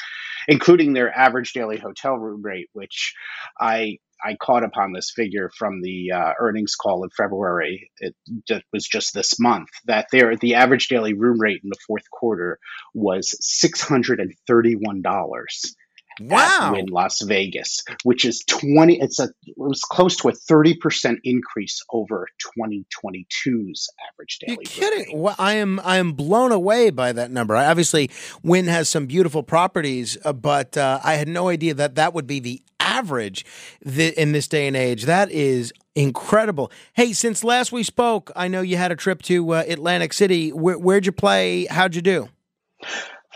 including 0.48 0.92
their 0.92 1.16
average 1.16 1.52
daily 1.52 1.78
hotel 1.78 2.16
room 2.16 2.42
rate, 2.42 2.68
which 2.72 3.14
I 3.60 3.98
I 4.24 4.36
caught 4.40 4.64
upon 4.64 4.92
this 4.92 5.12
figure 5.14 5.50
from 5.58 5.82
the 5.82 6.12
uh, 6.12 6.32
earnings 6.38 6.74
call 6.76 7.02
in 7.02 7.10
February. 7.10 7.90
It 7.98 8.14
just, 8.46 8.62
was 8.72 8.86
just 8.86 9.14
this 9.14 9.38
month 9.40 9.68
that 9.86 10.06
their 10.12 10.36
the 10.36 10.54
average 10.54 10.88
daily 10.88 11.14
room 11.14 11.40
rate 11.40 11.60
in 11.62 11.70
the 11.70 11.78
fourth 11.86 12.08
quarter 12.10 12.58
was 12.94 13.34
six 13.40 13.80
hundred 13.80 14.20
and 14.20 14.32
thirty 14.46 14.74
one 14.74 15.02
dollars 15.02 15.74
Wow. 16.20 16.72
Wynn 16.74 16.86
Las 16.86 17.22
Vegas, 17.22 17.82
which 18.04 18.24
is 18.24 18.44
20 18.46 19.00
it's 19.00 19.18
a 19.18 19.28
it 19.44 19.56
was 19.56 19.82
close 19.82 20.16
to 20.18 20.28
a 20.28 20.32
30% 20.32 21.18
increase 21.24 21.82
over 21.90 22.28
2022's 22.58 23.88
average 24.10 24.38
daily. 24.40 24.58
You're 24.60 24.90
kidding? 24.90 25.18
Well, 25.18 25.36
I 25.38 25.54
am 25.54 25.80
I 25.84 25.96
am 25.96 26.12
blown 26.12 26.52
away 26.52 26.90
by 26.90 27.12
that 27.12 27.30
number. 27.30 27.56
I, 27.56 27.66
obviously, 27.66 28.10
Wynn 28.42 28.66
has 28.66 28.88
some 28.88 29.06
beautiful 29.06 29.42
properties, 29.42 30.18
uh, 30.24 30.32
but 30.32 30.76
uh, 30.76 31.00
I 31.02 31.14
had 31.14 31.28
no 31.28 31.48
idea 31.48 31.74
that 31.74 31.94
that 31.96 32.14
would 32.14 32.26
be 32.26 32.40
the 32.40 32.62
average 32.80 33.44
th- 33.84 34.14
in 34.14 34.32
this 34.32 34.48
day 34.48 34.66
and 34.66 34.76
age. 34.76 35.04
That 35.04 35.30
is 35.30 35.72
incredible. 35.94 36.70
Hey, 36.94 37.12
since 37.12 37.44
last 37.44 37.72
we 37.72 37.82
spoke, 37.82 38.30
I 38.36 38.48
know 38.48 38.60
you 38.60 38.76
had 38.76 38.92
a 38.92 38.96
trip 38.96 39.22
to 39.22 39.54
uh, 39.54 39.64
Atlantic 39.66 40.12
City. 40.12 40.50
Where, 40.50 40.78
where'd 40.78 41.06
you 41.06 41.12
play? 41.12 41.66
How'd 41.66 41.94
you 41.94 42.02
do? 42.02 42.28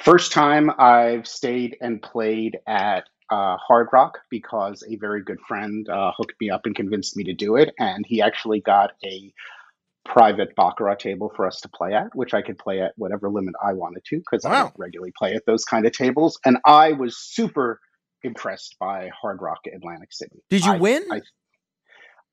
First 0.06 0.30
time 0.30 0.70
I've 0.78 1.26
stayed 1.26 1.78
and 1.80 2.00
played 2.00 2.58
at 2.68 3.08
uh, 3.28 3.56
Hard 3.56 3.88
Rock 3.92 4.18
because 4.30 4.84
a 4.88 4.94
very 4.94 5.20
good 5.20 5.40
friend 5.48 5.88
uh, 5.88 6.12
hooked 6.16 6.34
me 6.40 6.48
up 6.48 6.60
and 6.64 6.76
convinced 6.76 7.16
me 7.16 7.24
to 7.24 7.32
do 7.34 7.56
it, 7.56 7.74
and 7.80 8.04
he 8.06 8.22
actually 8.22 8.60
got 8.60 8.92
a 9.04 9.32
private 10.04 10.54
baccarat 10.54 11.00
table 11.00 11.32
for 11.34 11.44
us 11.44 11.60
to 11.62 11.68
play 11.68 11.92
at, 11.92 12.14
which 12.14 12.34
I 12.34 12.42
could 12.42 12.56
play 12.56 12.80
at 12.82 12.92
whatever 12.96 13.28
limit 13.28 13.56
I 13.60 13.72
wanted 13.72 14.04
to 14.04 14.18
because 14.18 14.44
I 14.44 14.60
don't 14.60 14.74
regularly 14.78 15.12
play 15.18 15.34
at 15.34 15.44
those 15.44 15.64
kind 15.64 15.84
of 15.84 15.90
tables, 15.92 16.38
and 16.44 16.58
I 16.64 16.92
was 16.92 17.18
super 17.18 17.80
impressed 18.22 18.76
by 18.78 19.10
Hard 19.20 19.42
Rock 19.42 19.58
Atlantic 19.74 20.12
City. 20.12 20.40
Did 20.50 20.64
you 20.64 20.74
I- 20.74 20.78
win? 20.78 21.04
I, 21.10 21.20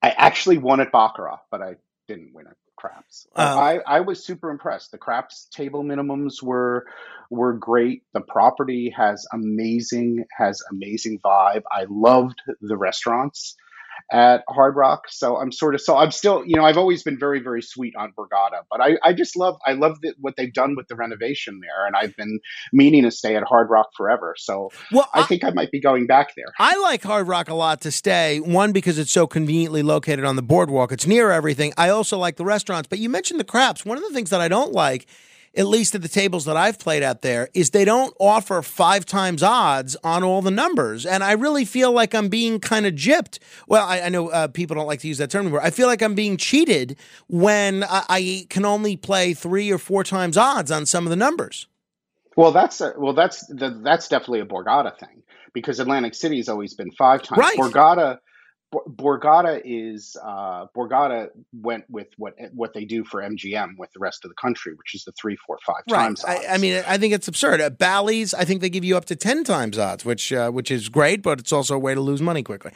I 0.04 0.10
actually 0.12 0.60
won 0.60 0.80
at 0.80 0.92
baccarat, 0.92 1.40
but 1.50 1.64
I 1.64 1.78
didn't 2.08 2.36
win 2.36 2.46
at 2.46 2.56
craps. 2.76 3.28
Oh. 3.36 3.44
I, 3.44 3.80
I 3.86 4.00
was 4.02 4.24
super 4.24 4.50
impressed. 4.50 4.92
The 4.92 4.98
craps 4.98 5.48
table 5.52 5.84
minimums 5.84 6.42
were 6.42 6.86
were 7.30 7.54
great. 7.54 8.04
The 8.14 8.22
property 8.22 8.94
has 8.96 9.26
amazing 9.34 10.26
has 10.38 10.62
amazing 10.72 11.20
vibe. 11.20 11.64
I 11.72 11.86
loved 11.90 12.42
the 12.62 12.78
restaurants. 12.78 13.56
At 14.12 14.44
Hard 14.48 14.76
Rock. 14.76 15.06
So 15.10 15.38
I'm 15.38 15.52
sort 15.52 15.76
of 15.76 15.82
so 15.82 15.98
I'm 15.98 16.12
still 16.12 16.44
you 16.46 16.56
know 16.56 16.66
I've 16.66 16.78
always 16.78 17.04
been 17.04 17.18
very 17.18 17.40
very 17.40 17.62
sweet 17.62 17.96
on 17.96 18.14
Borgata, 18.18 18.62
but 18.70 18.82
I 18.82 18.98
I 19.04 19.14
just 19.14 19.36
love 19.36 19.58
I 19.66 19.74
love 19.74 20.02
the, 20.02 20.14
what 20.20 20.36
they've 20.36 20.54
done 20.54 20.76
with 20.76 20.88
the 20.88 20.96
renovation 20.96 21.60
there, 21.62 21.86
and 21.86 21.96
I've 21.96 22.16
been 22.16 22.40
meaning 22.72 23.04
to 23.04 23.12
stay 23.12 23.36
at 23.36 23.44
Hard 23.44 23.70
Rock 23.70 23.90
forever. 23.96 24.36
So 24.38 24.72
well, 24.92 25.10
I, 25.14 25.22
I 25.22 25.24
think 25.24 25.44
I 25.44 25.50
might 25.52 25.72
be 25.72 25.80
going 25.80 26.08
back 26.08 26.36
there. 26.36 26.54
I 26.60 26.78
like 26.78 27.04
Hard 27.04 27.28
Rock 27.28 27.50
a 27.50 27.56
lot 27.56 27.82
to 27.82 27.92
stay. 27.92 28.40
One 28.40 28.72
because 28.72 28.98
it's 28.98 29.12
so 29.12 29.28
conveniently 29.28 29.84
located 29.84 30.26
on 30.26 30.36
the 30.36 30.44
boardwalk; 30.44 30.92
it's 30.92 31.08
near 31.08 31.32
everything. 31.32 31.74
I 31.78 31.90
also 31.90 32.18
like 32.18 32.38
the 32.38 32.46
restaurants, 32.46 32.88
but 32.88 33.00
you 33.00 33.10
mentioned 33.10 33.40
the 33.40 33.46
craps. 33.46 33.86
One 33.86 33.98
of 33.98 34.04
the 34.04 34.14
things 34.14 34.30
that 34.30 34.42
I 34.42 34.48
don't 34.48 34.74
like 34.74 35.08
at 35.56 35.68
least 35.68 35.94
at 35.94 36.02
the 36.02 36.08
tables 36.08 36.46
that 36.46 36.58
I've 36.58 36.80
played 36.80 37.04
out 37.04 37.22
there, 37.22 37.50
is 37.54 37.70
they 37.70 37.86
don't 37.86 38.14
offer 38.20 38.62
five 38.62 39.06
times 39.06 39.44
odds 39.44 39.96
on 40.04 40.24
all 40.24 40.42
the 40.42 40.52
numbers. 40.52 41.06
And 41.06 41.24
I 41.24 41.34
really 41.34 41.66
feel 41.66 41.92
like 41.92 42.16
I'm 42.16 42.30
being 42.30 42.60
kind 42.60 42.86
of 42.86 42.94
gypped. 42.94 43.40
Well, 43.68 43.86
I, 43.86 44.02
I 44.02 44.10
know 44.10 44.30
uh, 44.30 44.48
people 44.48 44.76
don't 44.76 44.88
like 44.88 45.02
to 45.02 45.08
use 45.08 45.20
that 45.20 45.30
term 45.30 45.46
anymore. 45.46 45.62
I 45.62 45.70
feel 45.70 45.88
like 45.88 46.02
I'm 46.02 46.16
being 46.16 46.38
cheated 46.38 46.98
when 47.28 47.84
I, 47.84 48.04
I, 48.10 48.48
can 48.50 48.66
only 48.66 48.98
play 48.98 49.34
three 49.34 49.72
or 49.72 49.78
four 49.78 50.04
times 50.04 50.38
odds 50.38 50.72
on 50.72 50.86
some 50.86 51.06
of 51.06 51.10
the 51.10 51.16
numbers. 51.16 51.68
Well, 52.36 52.52
that's 52.52 52.82
a, 52.82 52.94
well, 52.98 53.14
that's 53.14 53.46
the, 53.48 53.80
that's 53.84 54.08
definitely 54.08 54.40
a 54.40 54.46
Borgata 54.46 54.98
thing 54.98 55.24
because 55.54 55.80
Atlantic 55.80 56.16
City 56.16 56.38
has 56.38 56.50
always 56.50 56.74
been 56.74 56.92
five 56.92 57.22
times. 57.22 57.38
Right. 57.38 57.58
Borgata 57.58 58.20
Borgata 58.74 59.62
is 59.64 60.18
uh, 60.24 60.66
Borgata 60.76 61.30
went 61.54 61.86
with 61.90 62.08
what 62.18 62.36
what 62.54 62.74
they 62.74 62.86
do 62.86 63.04
for 63.04 63.22
MGM 63.22 63.78
with 63.78 63.92
the 63.94 64.00
rest 64.00 64.26
of 64.26 64.30
the 64.30 64.36
country, 64.36 64.74
which 64.74 64.96
is 64.96 65.04
the 65.04 65.12
three, 65.14 65.36
four, 65.36 65.60
five 65.66 65.84
right. 65.90 66.04
times. 66.04 66.26
I, 66.26 66.46
I, 66.50 66.58
mean, 66.58 66.84
I 66.88 66.98
think 66.98 67.14
it's 67.14 67.28
absurd. 67.28 67.62
At 67.62 67.78
Bally's, 67.78 68.34
I 68.34 68.46
think 68.46 68.62
they 68.62 68.70
give 68.70 68.84
you 68.84 68.98
up 68.98 69.06
to 69.06 69.16
ten 69.16 69.44
times 69.44 69.78
odds, 69.78 70.06
which 70.06 70.34
uh, 70.34 70.50
which 70.52 70.72
is 70.72 70.90
great, 70.90 71.22
but 71.22 71.40
it's 71.40 71.54
also 71.54 71.76
a 71.76 71.80
way 71.80 71.94
to 71.94 72.02
lose 72.02 72.22
money 72.22 72.44
quickly. 72.44 72.72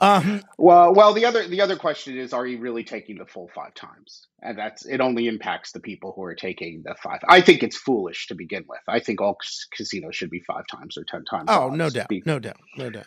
Um, 0.00 0.42
well, 0.58 0.94
well, 0.94 1.12
the 1.12 1.24
other 1.24 1.46
the 1.46 1.60
other 1.60 1.76
question 1.76 2.16
is, 2.16 2.32
are 2.32 2.46
you 2.46 2.58
really 2.58 2.84
taking 2.84 3.18
the 3.18 3.26
full 3.26 3.48
five 3.54 3.74
times? 3.74 4.26
And 4.42 4.56
that's 4.56 4.86
it. 4.86 5.00
Only 5.00 5.26
impacts 5.28 5.72
the 5.72 5.80
people 5.80 6.14
who 6.16 6.22
are 6.22 6.34
taking 6.34 6.82
the 6.84 6.94
five. 7.02 7.20
I 7.28 7.42
think 7.42 7.62
it's 7.62 7.76
foolish 7.76 8.28
to 8.28 8.34
begin 8.34 8.64
with. 8.66 8.80
I 8.88 9.00
think 9.00 9.20
all 9.20 9.36
casinos 9.76 10.16
should 10.16 10.30
be 10.30 10.40
five 10.40 10.64
times 10.66 10.96
or 10.96 11.04
ten 11.04 11.24
times. 11.24 11.48
Oh, 11.48 11.68
no 11.68 11.90
doubt, 11.90 12.10
no 12.24 12.38
doubt, 12.38 12.56
no 12.76 12.88
doubt. 12.88 13.06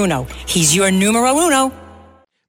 Bruno. 0.01 0.23
He's 0.47 0.75
your 0.75 0.89
numero 0.89 1.37
uno. 1.37 1.71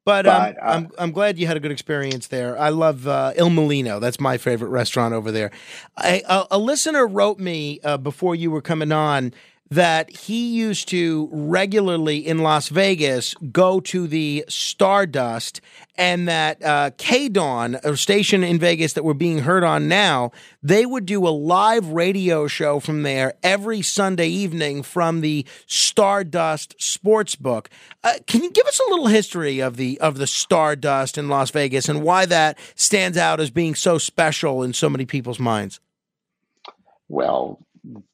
But, 0.06 0.26
um, 0.26 0.54
but 0.54 0.56
uh, 0.56 0.64
I'm 0.64 0.90
I'm 0.98 1.12
glad 1.12 1.38
you 1.38 1.46
had 1.46 1.58
a 1.58 1.60
good 1.60 1.70
experience 1.70 2.28
there. 2.28 2.58
I 2.58 2.70
love 2.70 3.06
uh, 3.06 3.34
Il 3.36 3.50
Mulino. 3.50 4.00
That's 4.00 4.18
my 4.18 4.38
favorite 4.38 4.70
restaurant 4.70 5.12
over 5.12 5.30
there. 5.30 5.50
I, 5.98 6.22
a, 6.26 6.46
a, 6.52 6.58
listener 6.58 7.06
wrote 7.06 7.38
me 7.38 7.78
uh, 7.84 7.98
before 7.98 8.34
you 8.34 8.50
were 8.50 8.62
coming 8.62 8.90
on 8.90 9.34
that 9.72 10.10
he 10.10 10.50
used 10.50 10.86
to 10.88 11.30
regularly 11.32 12.18
in 12.18 12.40
Las 12.40 12.68
Vegas 12.68 13.34
go 13.50 13.80
to 13.80 14.06
the 14.06 14.44
Stardust, 14.46 15.62
and 15.96 16.28
that 16.28 16.62
uh, 16.62 16.90
K 16.98 17.30
Dawn, 17.30 17.78
a 17.82 17.96
station 17.96 18.44
in 18.44 18.58
Vegas 18.58 18.92
that 18.92 19.02
we're 19.02 19.14
being 19.14 19.38
heard 19.38 19.64
on 19.64 19.88
now, 19.88 20.30
they 20.62 20.84
would 20.84 21.06
do 21.06 21.26
a 21.26 21.30
live 21.30 21.88
radio 21.88 22.46
show 22.46 22.80
from 22.80 23.02
there 23.02 23.32
every 23.42 23.80
Sunday 23.80 24.28
evening 24.28 24.82
from 24.82 25.22
the 25.22 25.46
Stardust 25.66 26.78
Sportsbook. 26.78 27.68
Uh, 28.04 28.14
can 28.26 28.42
you 28.42 28.50
give 28.50 28.66
us 28.66 28.78
a 28.78 28.90
little 28.90 29.06
history 29.06 29.60
of 29.60 29.78
the 29.78 29.98
of 30.00 30.18
the 30.18 30.26
Stardust 30.26 31.16
in 31.16 31.30
Las 31.30 31.50
Vegas 31.50 31.88
and 31.88 32.02
why 32.02 32.26
that 32.26 32.58
stands 32.74 33.16
out 33.16 33.40
as 33.40 33.50
being 33.50 33.74
so 33.74 33.96
special 33.96 34.62
in 34.62 34.74
so 34.74 34.90
many 34.90 35.06
people's 35.06 35.40
minds? 35.40 35.80
Well, 37.08 37.58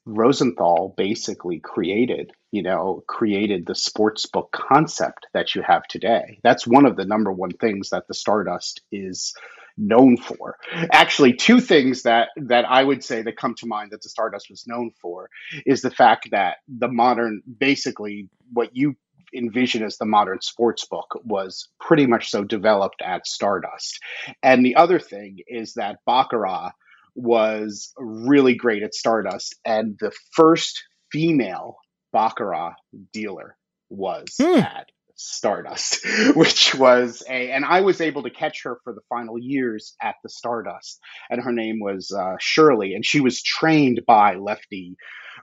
Rosenthal 0.05 0.93
basically 0.97 1.59
created, 1.59 2.31
you 2.51 2.63
know, 2.63 3.03
created 3.07 3.65
the 3.65 3.75
sports 3.75 4.25
book 4.25 4.51
concept 4.51 5.27
that 5.33 5.53
you 5.53 5.61
have 5.61 5.83
today. 5.83 6.39
That's 6.43 6.65
one 6.65 6.85
of 6.85 6.95
the 6.95 7.05
number 7.05 7.31
one 7.31 7.51
things 7.51 7.89
that 7.89 8.07
the 8.07 8.13
Stardust 8.13 8.81
is 8.91 9.33
known 9.77 10.17
for. 10.17 10.57
Actually, 10.91 11.33
two 11.33 11.59
things 11.59 12.03
that 12.03 12.29
that 12.35 12.65
I 12.65 12.83
would 12.83 13.03
say 13.03 13.21
that 13.21 13.37
come 13.37 13.55
to 13.55 13.67
mind 13.67 13.91
that 13.91 14.01
the 14.01 14.09
Stardust 14.09 14.47
was 14.49 14.65
known 14.67 14.91
for 15.01 15.29
is 15.65 15.81
the 15.81 15.91
fact 15.91 16.29
that 16.31 16.57
the 16.67 16.89
modern 16.89 17.41
basically 17.59 18.29
what 18.51 18.75
you 18.75 18.95
envision 19.33 19.83
as 19.83 19.97
the 19.97 20.05
modern 20.05 20.41
sports 20.41 20.85
book 20.85 21.19
was 21.23 21.69
pretty 21.79 22.07
much 22.07 22.31
so 22.31 22.43
developed 22.43 23.01
at 23.01 23.27
Stardust. 23.27 23.99
And 24.41 24.65
the 24.65 24.75
other 24.75 24.99
thing 24.99 25.37
is 25.47 25.75
that 25.75 25.99
Baccarat 26.05 26.71
was 27.19 27.93
really 27.97 28.55
great 28.55 28.83
at 28.83 28.93
Stardust, 28.93 29.55
and 29.65 29.97
the 29.99 30.11
first 30.33 30.81
female 31.11 31.77
Baccarat 32.13 32.73
dealer 33.13 33.55
was 33.89 34.27
hmm. 34.37 34.59
at 34.59 34.87
Stardust, 35.15 36.05
which 36.35 36.73
was 36.75 37.23
a, 37.27 37.51
and 37.51 37.65
I 37.65 37.81
was 37.81 38.01
able 38.01 38.23
to 38.23 38.29
catch 38.29 38.63
her 38.63 38.79
for 38.83 38.93
the 38.93 39.01
final 39.09 39.37
years 39.37 39.95
at 40.01 40.15
the 40.23 40.29
Stardust, 40.29 40.99
and 41.29 41.43
her 41.43 41.51
name 41.51 41.79
was 41.79 42.11
uh, 42.11 42.35
Shirley, 42.39 42.93
and 42.93 43.05
she 43.05 43.19
was 43.19 43.43
trained 43.43 44.01
by 44.07 44.35
Lefty 44.35 44.95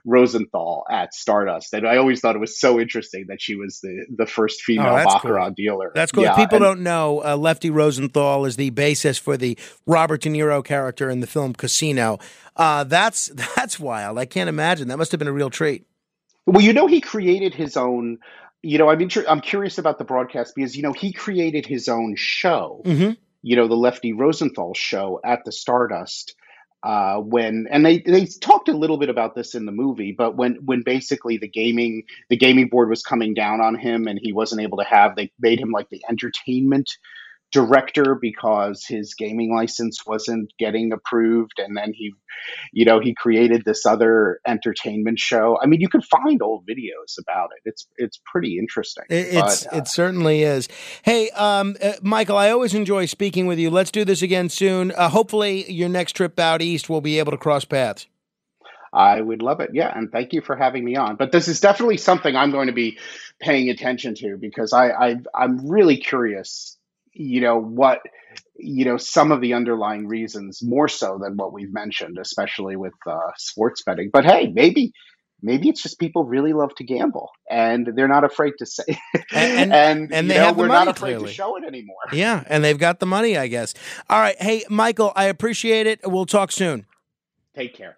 Rosenthal 0.07 0.85
at 0.89 1.13
Stardust, 1.13 1.73
and 1.73 1.85
I 1.85 1.97
always 1.97 2.21
thought 2.21 2.35
it 2.35 2.39
was 2.39 2.57
so 2.57 2.79
interesting 2.79 3.25
that 3.27 3.41
she 3.41 3.55
was 3.55 3.81
the 3.81 4.05
the 4.15 4.25
first 4.25 4.61
female 4.61 4.93
oh, 4.93 5.03
Baccarat 5.03 5.47
cool. 5.47 5.53
dealer. 5.53 5.91
That's 5.93 6.13
cool. 6.13 6.23
Yeah, 6.23 6.31
if 6.31 6.37
people 6.37 6.55
and, 6.55 6.63
don't 6.63 6.81
know, 6.81 7.21
uh, 7.23 7.35
Lefty 7.35 7.69
Rosenthal 7.69 8.45
is 8.45 8.55
the 8.55 8.69
basis 8.69 9.17
for 9.17 9.35
the 9.35 9.57
Robert 9.85 10.21
De 10.21 10.29
Niro 10.29 10.63
character 10.63 11.09
in 11.09 11.19
the 11.19 11.27
film 11.27 11.53
Casino. 11.53 12.19
Uh, 12.55 12.85
that's 12.85 13.27
that's 13.55 13.79
wild. 13.79 14.17
I 14.17 14.25
can't 14.25 14.47
imagine. 14.47 14.87
That 14.87 14.97
must 14.97 15.11
have 15.11 15.19
been 15.19 15.27
a 15.27 15.33
real 15.33 15.49
treat. 15.49 15.85
Well, 16.45 16.63
you 16.63 16.71
know, 16.71 16.87
he 16.87 17.01
created 17.01 17.53
his 17.53 17.75
own. 17.75 18.19
You 18.63 18.77
know, 18.77 18.89
I 18.89 18.95
mean, 18.95 19.09
I'm 19.27 19.41
curious 19.41 19.77
about 19.77 19.97
the 19.97 20.05
broadcast 20.05 20.53
because 20.55 20.75
you 20.75 20.83
know 20.83 20.93
he 20.93 21.11
created 21.11 21.65
his 21.65 21.89
own 21.89 22.15
show. 22.15 22.81
Mm-hmm. 22.85 23.11
You 23.41 23.55
know, 23.57 23.67
the 23.67 23.75
Lefty 23.75 24.13
Rosenthal 24.13 24.73
show 24.73 25.19
at 25.23 25.43
the 25.43 25.51
Stardust 25.51 26.33
uh, 26.83 27.17
when 27.17 27.67
and 27.71 27.85
they 27.85 27.99
they 27.99 28.25
talked 28.25 28.69
a 28.69 28.77
little 28.77 28.97
bit 28.97 29.09
about 29.09 29.35
this 29.35 29.55
in 29.55 29.65
the 29.65 29.71
movie, 29.71 30.13
but 30.17 30.35
when 30.35 30.55
when 30.65 30.83
basically 30.83 31.37
the 31.37 31.47
gaming 31.47 32.03
the 32.29 32.37
gaming 32.37 32.67
board 32.67 32.89
was 32.89 33.03
coming 33.03 33.33
down 33.33 33.61
on 33.61 33.75
him 33.75 34.07
and 34.07 34.19
he 34.21 34.33
wasn't 34.33 34.61
able 34.61 34.77
to 34.77 34.83
have 34.83 35.15
they 35.15 35.31
made 35.39 35.59
him 35.59 35.71
like 35.71 35.89
the 35.89 36.03
entertainment 36.09 36.89
director 37.51 38.17
because 38.19 38.85
his 38.85 39.13
gaming 39.13 39.53
license 39.55 40.05
wasn't 40.05 40.51
getting 40.59 40.91
approved 40.91 41.59
and 41.59 41.77
then 41.77 41.93
he 41.93 42.13
you 42.73 42.83
know 42.83 42.99
he 42.99 43.13
created 43.13 43.63
this 43.65 43.85
other 43.85 44.39
entertainment 44.45 45.17
show 45.17 45.57
i 45.61 45.65
mean 45.65 45.79
you 45.79 45.87
can 45.87 46.01
find 46.01 46.41
old 46.41 46.65
videos 46.67 47.17
about 47.19 47.49
it 47.55 47.69
it's 47.69 47.87
it's 47.97 48.19
pretty 48.25 48.57
interesting 48.59 49.05
it's 49.09 49.63
but, 49.63 49.73
uh, 49.73 49.77
it 49.77 49.87
certainly 49.87 50.43
is 50.43 50.67
hey 51.03 51.29
um, 51.31 51.77
uh, 51.81 51.93
michael 52.01 52.37
i 52.37 52.49
always 52.49 52.73
enjoy 52.73 53.05
speaking 53.05 53.47
with 53.47 53.57
you 53.57 53.69
let's 53.69 53.91
do 53.91 54.03
this 54.03 54.21
again 54.21 54.49
soon 54.49 54.91
uh, 54.91 55.07
hopefully 55.07 55.71
your 55.71 55.89
next 55.89 56.13
trip 56.13 56.37
out 56.39 56.61
east 56.61 56.89
we'll 56.89 57.01
be 57.01 57.17
able 57.17 57.31
to 57.31 57.37
cross 57.37 57.63
paths 57.63 58.07
I 58.93 59.19
would 59.19 59.41
love 59.41 59.59
it. 59.59 59.71
Yeah. 59.73 59.91
And 59.93 60.11
thank 60.11 60.31
you 60.33 60.41
for 60.41 60.55
having 60.55 60.83
me 60.83 60.95
on. 60.95 61.17
But 61.17 61.31
this 61.31 61.49
is 61.49 61.59
definitely 61.59 61.97
something 61.97 62.35
I'm 62.35 62.51
going 62.51 62.67
to 62.67 62.73
be 62.73 62.97
paying 63.39 63.69
attention 63.69 64.15
to 64.15 64.37
because 64.37 64.73
I, 64.73 64.89
I 64.89 65.15
I'm 65.35 65.69
really 65.69 65.97
curious 65.97 66.76
you 67.17 67.41
know 67.41 67.59
what 67.59 67.99
you 68.57 68.85
know 68.85 68.97
some 68.97 69.31
of 69.31 69.41
the 69.41 69.53
underlying 69.53 70.07
reasons 70.07 70.61
more 70.63 70.87
so 70.87 71.19
than 71.21 71.35
what 71.35 71.53
we've 71.53 71.73
mentioned 71.73 72.17
especially 72.19 72.75
with 72.75 72.93
uh, 73.07 73.17
sports 73.37 73.81
betting. 73.83 74.09
But 74.11 74.25
hey 74.25 74.51
maybe 74.53 74.91
maybe 75.41 75.69
it's 75.69 75.83
just 75.83 75.99
people 75.99 76.23
really 76.23 76.53
love 76.53 76.73
to 76.75 76.83
gamble 76.83 77.29
and 77.49 77.87
they're 77.95 78.07
not 78.07 78.23
afraid 78.23 78.53
to 78.59 78.65
say 78.65 78.83
and 79.33 79.73
and, 79.73 80.11
and 80.13 80.29
they 80.29 80.35
know, 80.35 80.45
have 80.45 80.57
we're 80.57 80.63
the 80.63 80.69
money, 80.69 80.85
not 80.85 80.97
afraid 80.97 81.09
clearly. 81.11 81.27
to 81.27 81.33
show 81.33 81.57
it 81.57 81.63
anymore. 81.63 81.95
Yeah 82.11 82.43
and 82.47 82.63
they've 82.63 82.77
got 82.79 82.99
the 82.99 83.05
money 83.05 83.37
i 83.37 83.47
guess. 83.47 83.73
All 84.09 84.19
right 84.19 84.39
hey 84.41 84.63
michael 84.69 85.11
i 85.15 85.25
appreciate 85.25 85.87
it. 85.87 85.99
We'll 86.03 86.25
talk 86.25 86.51
soon. 86.51 86.85
Take 87.55 87.75
care 87.75 87.97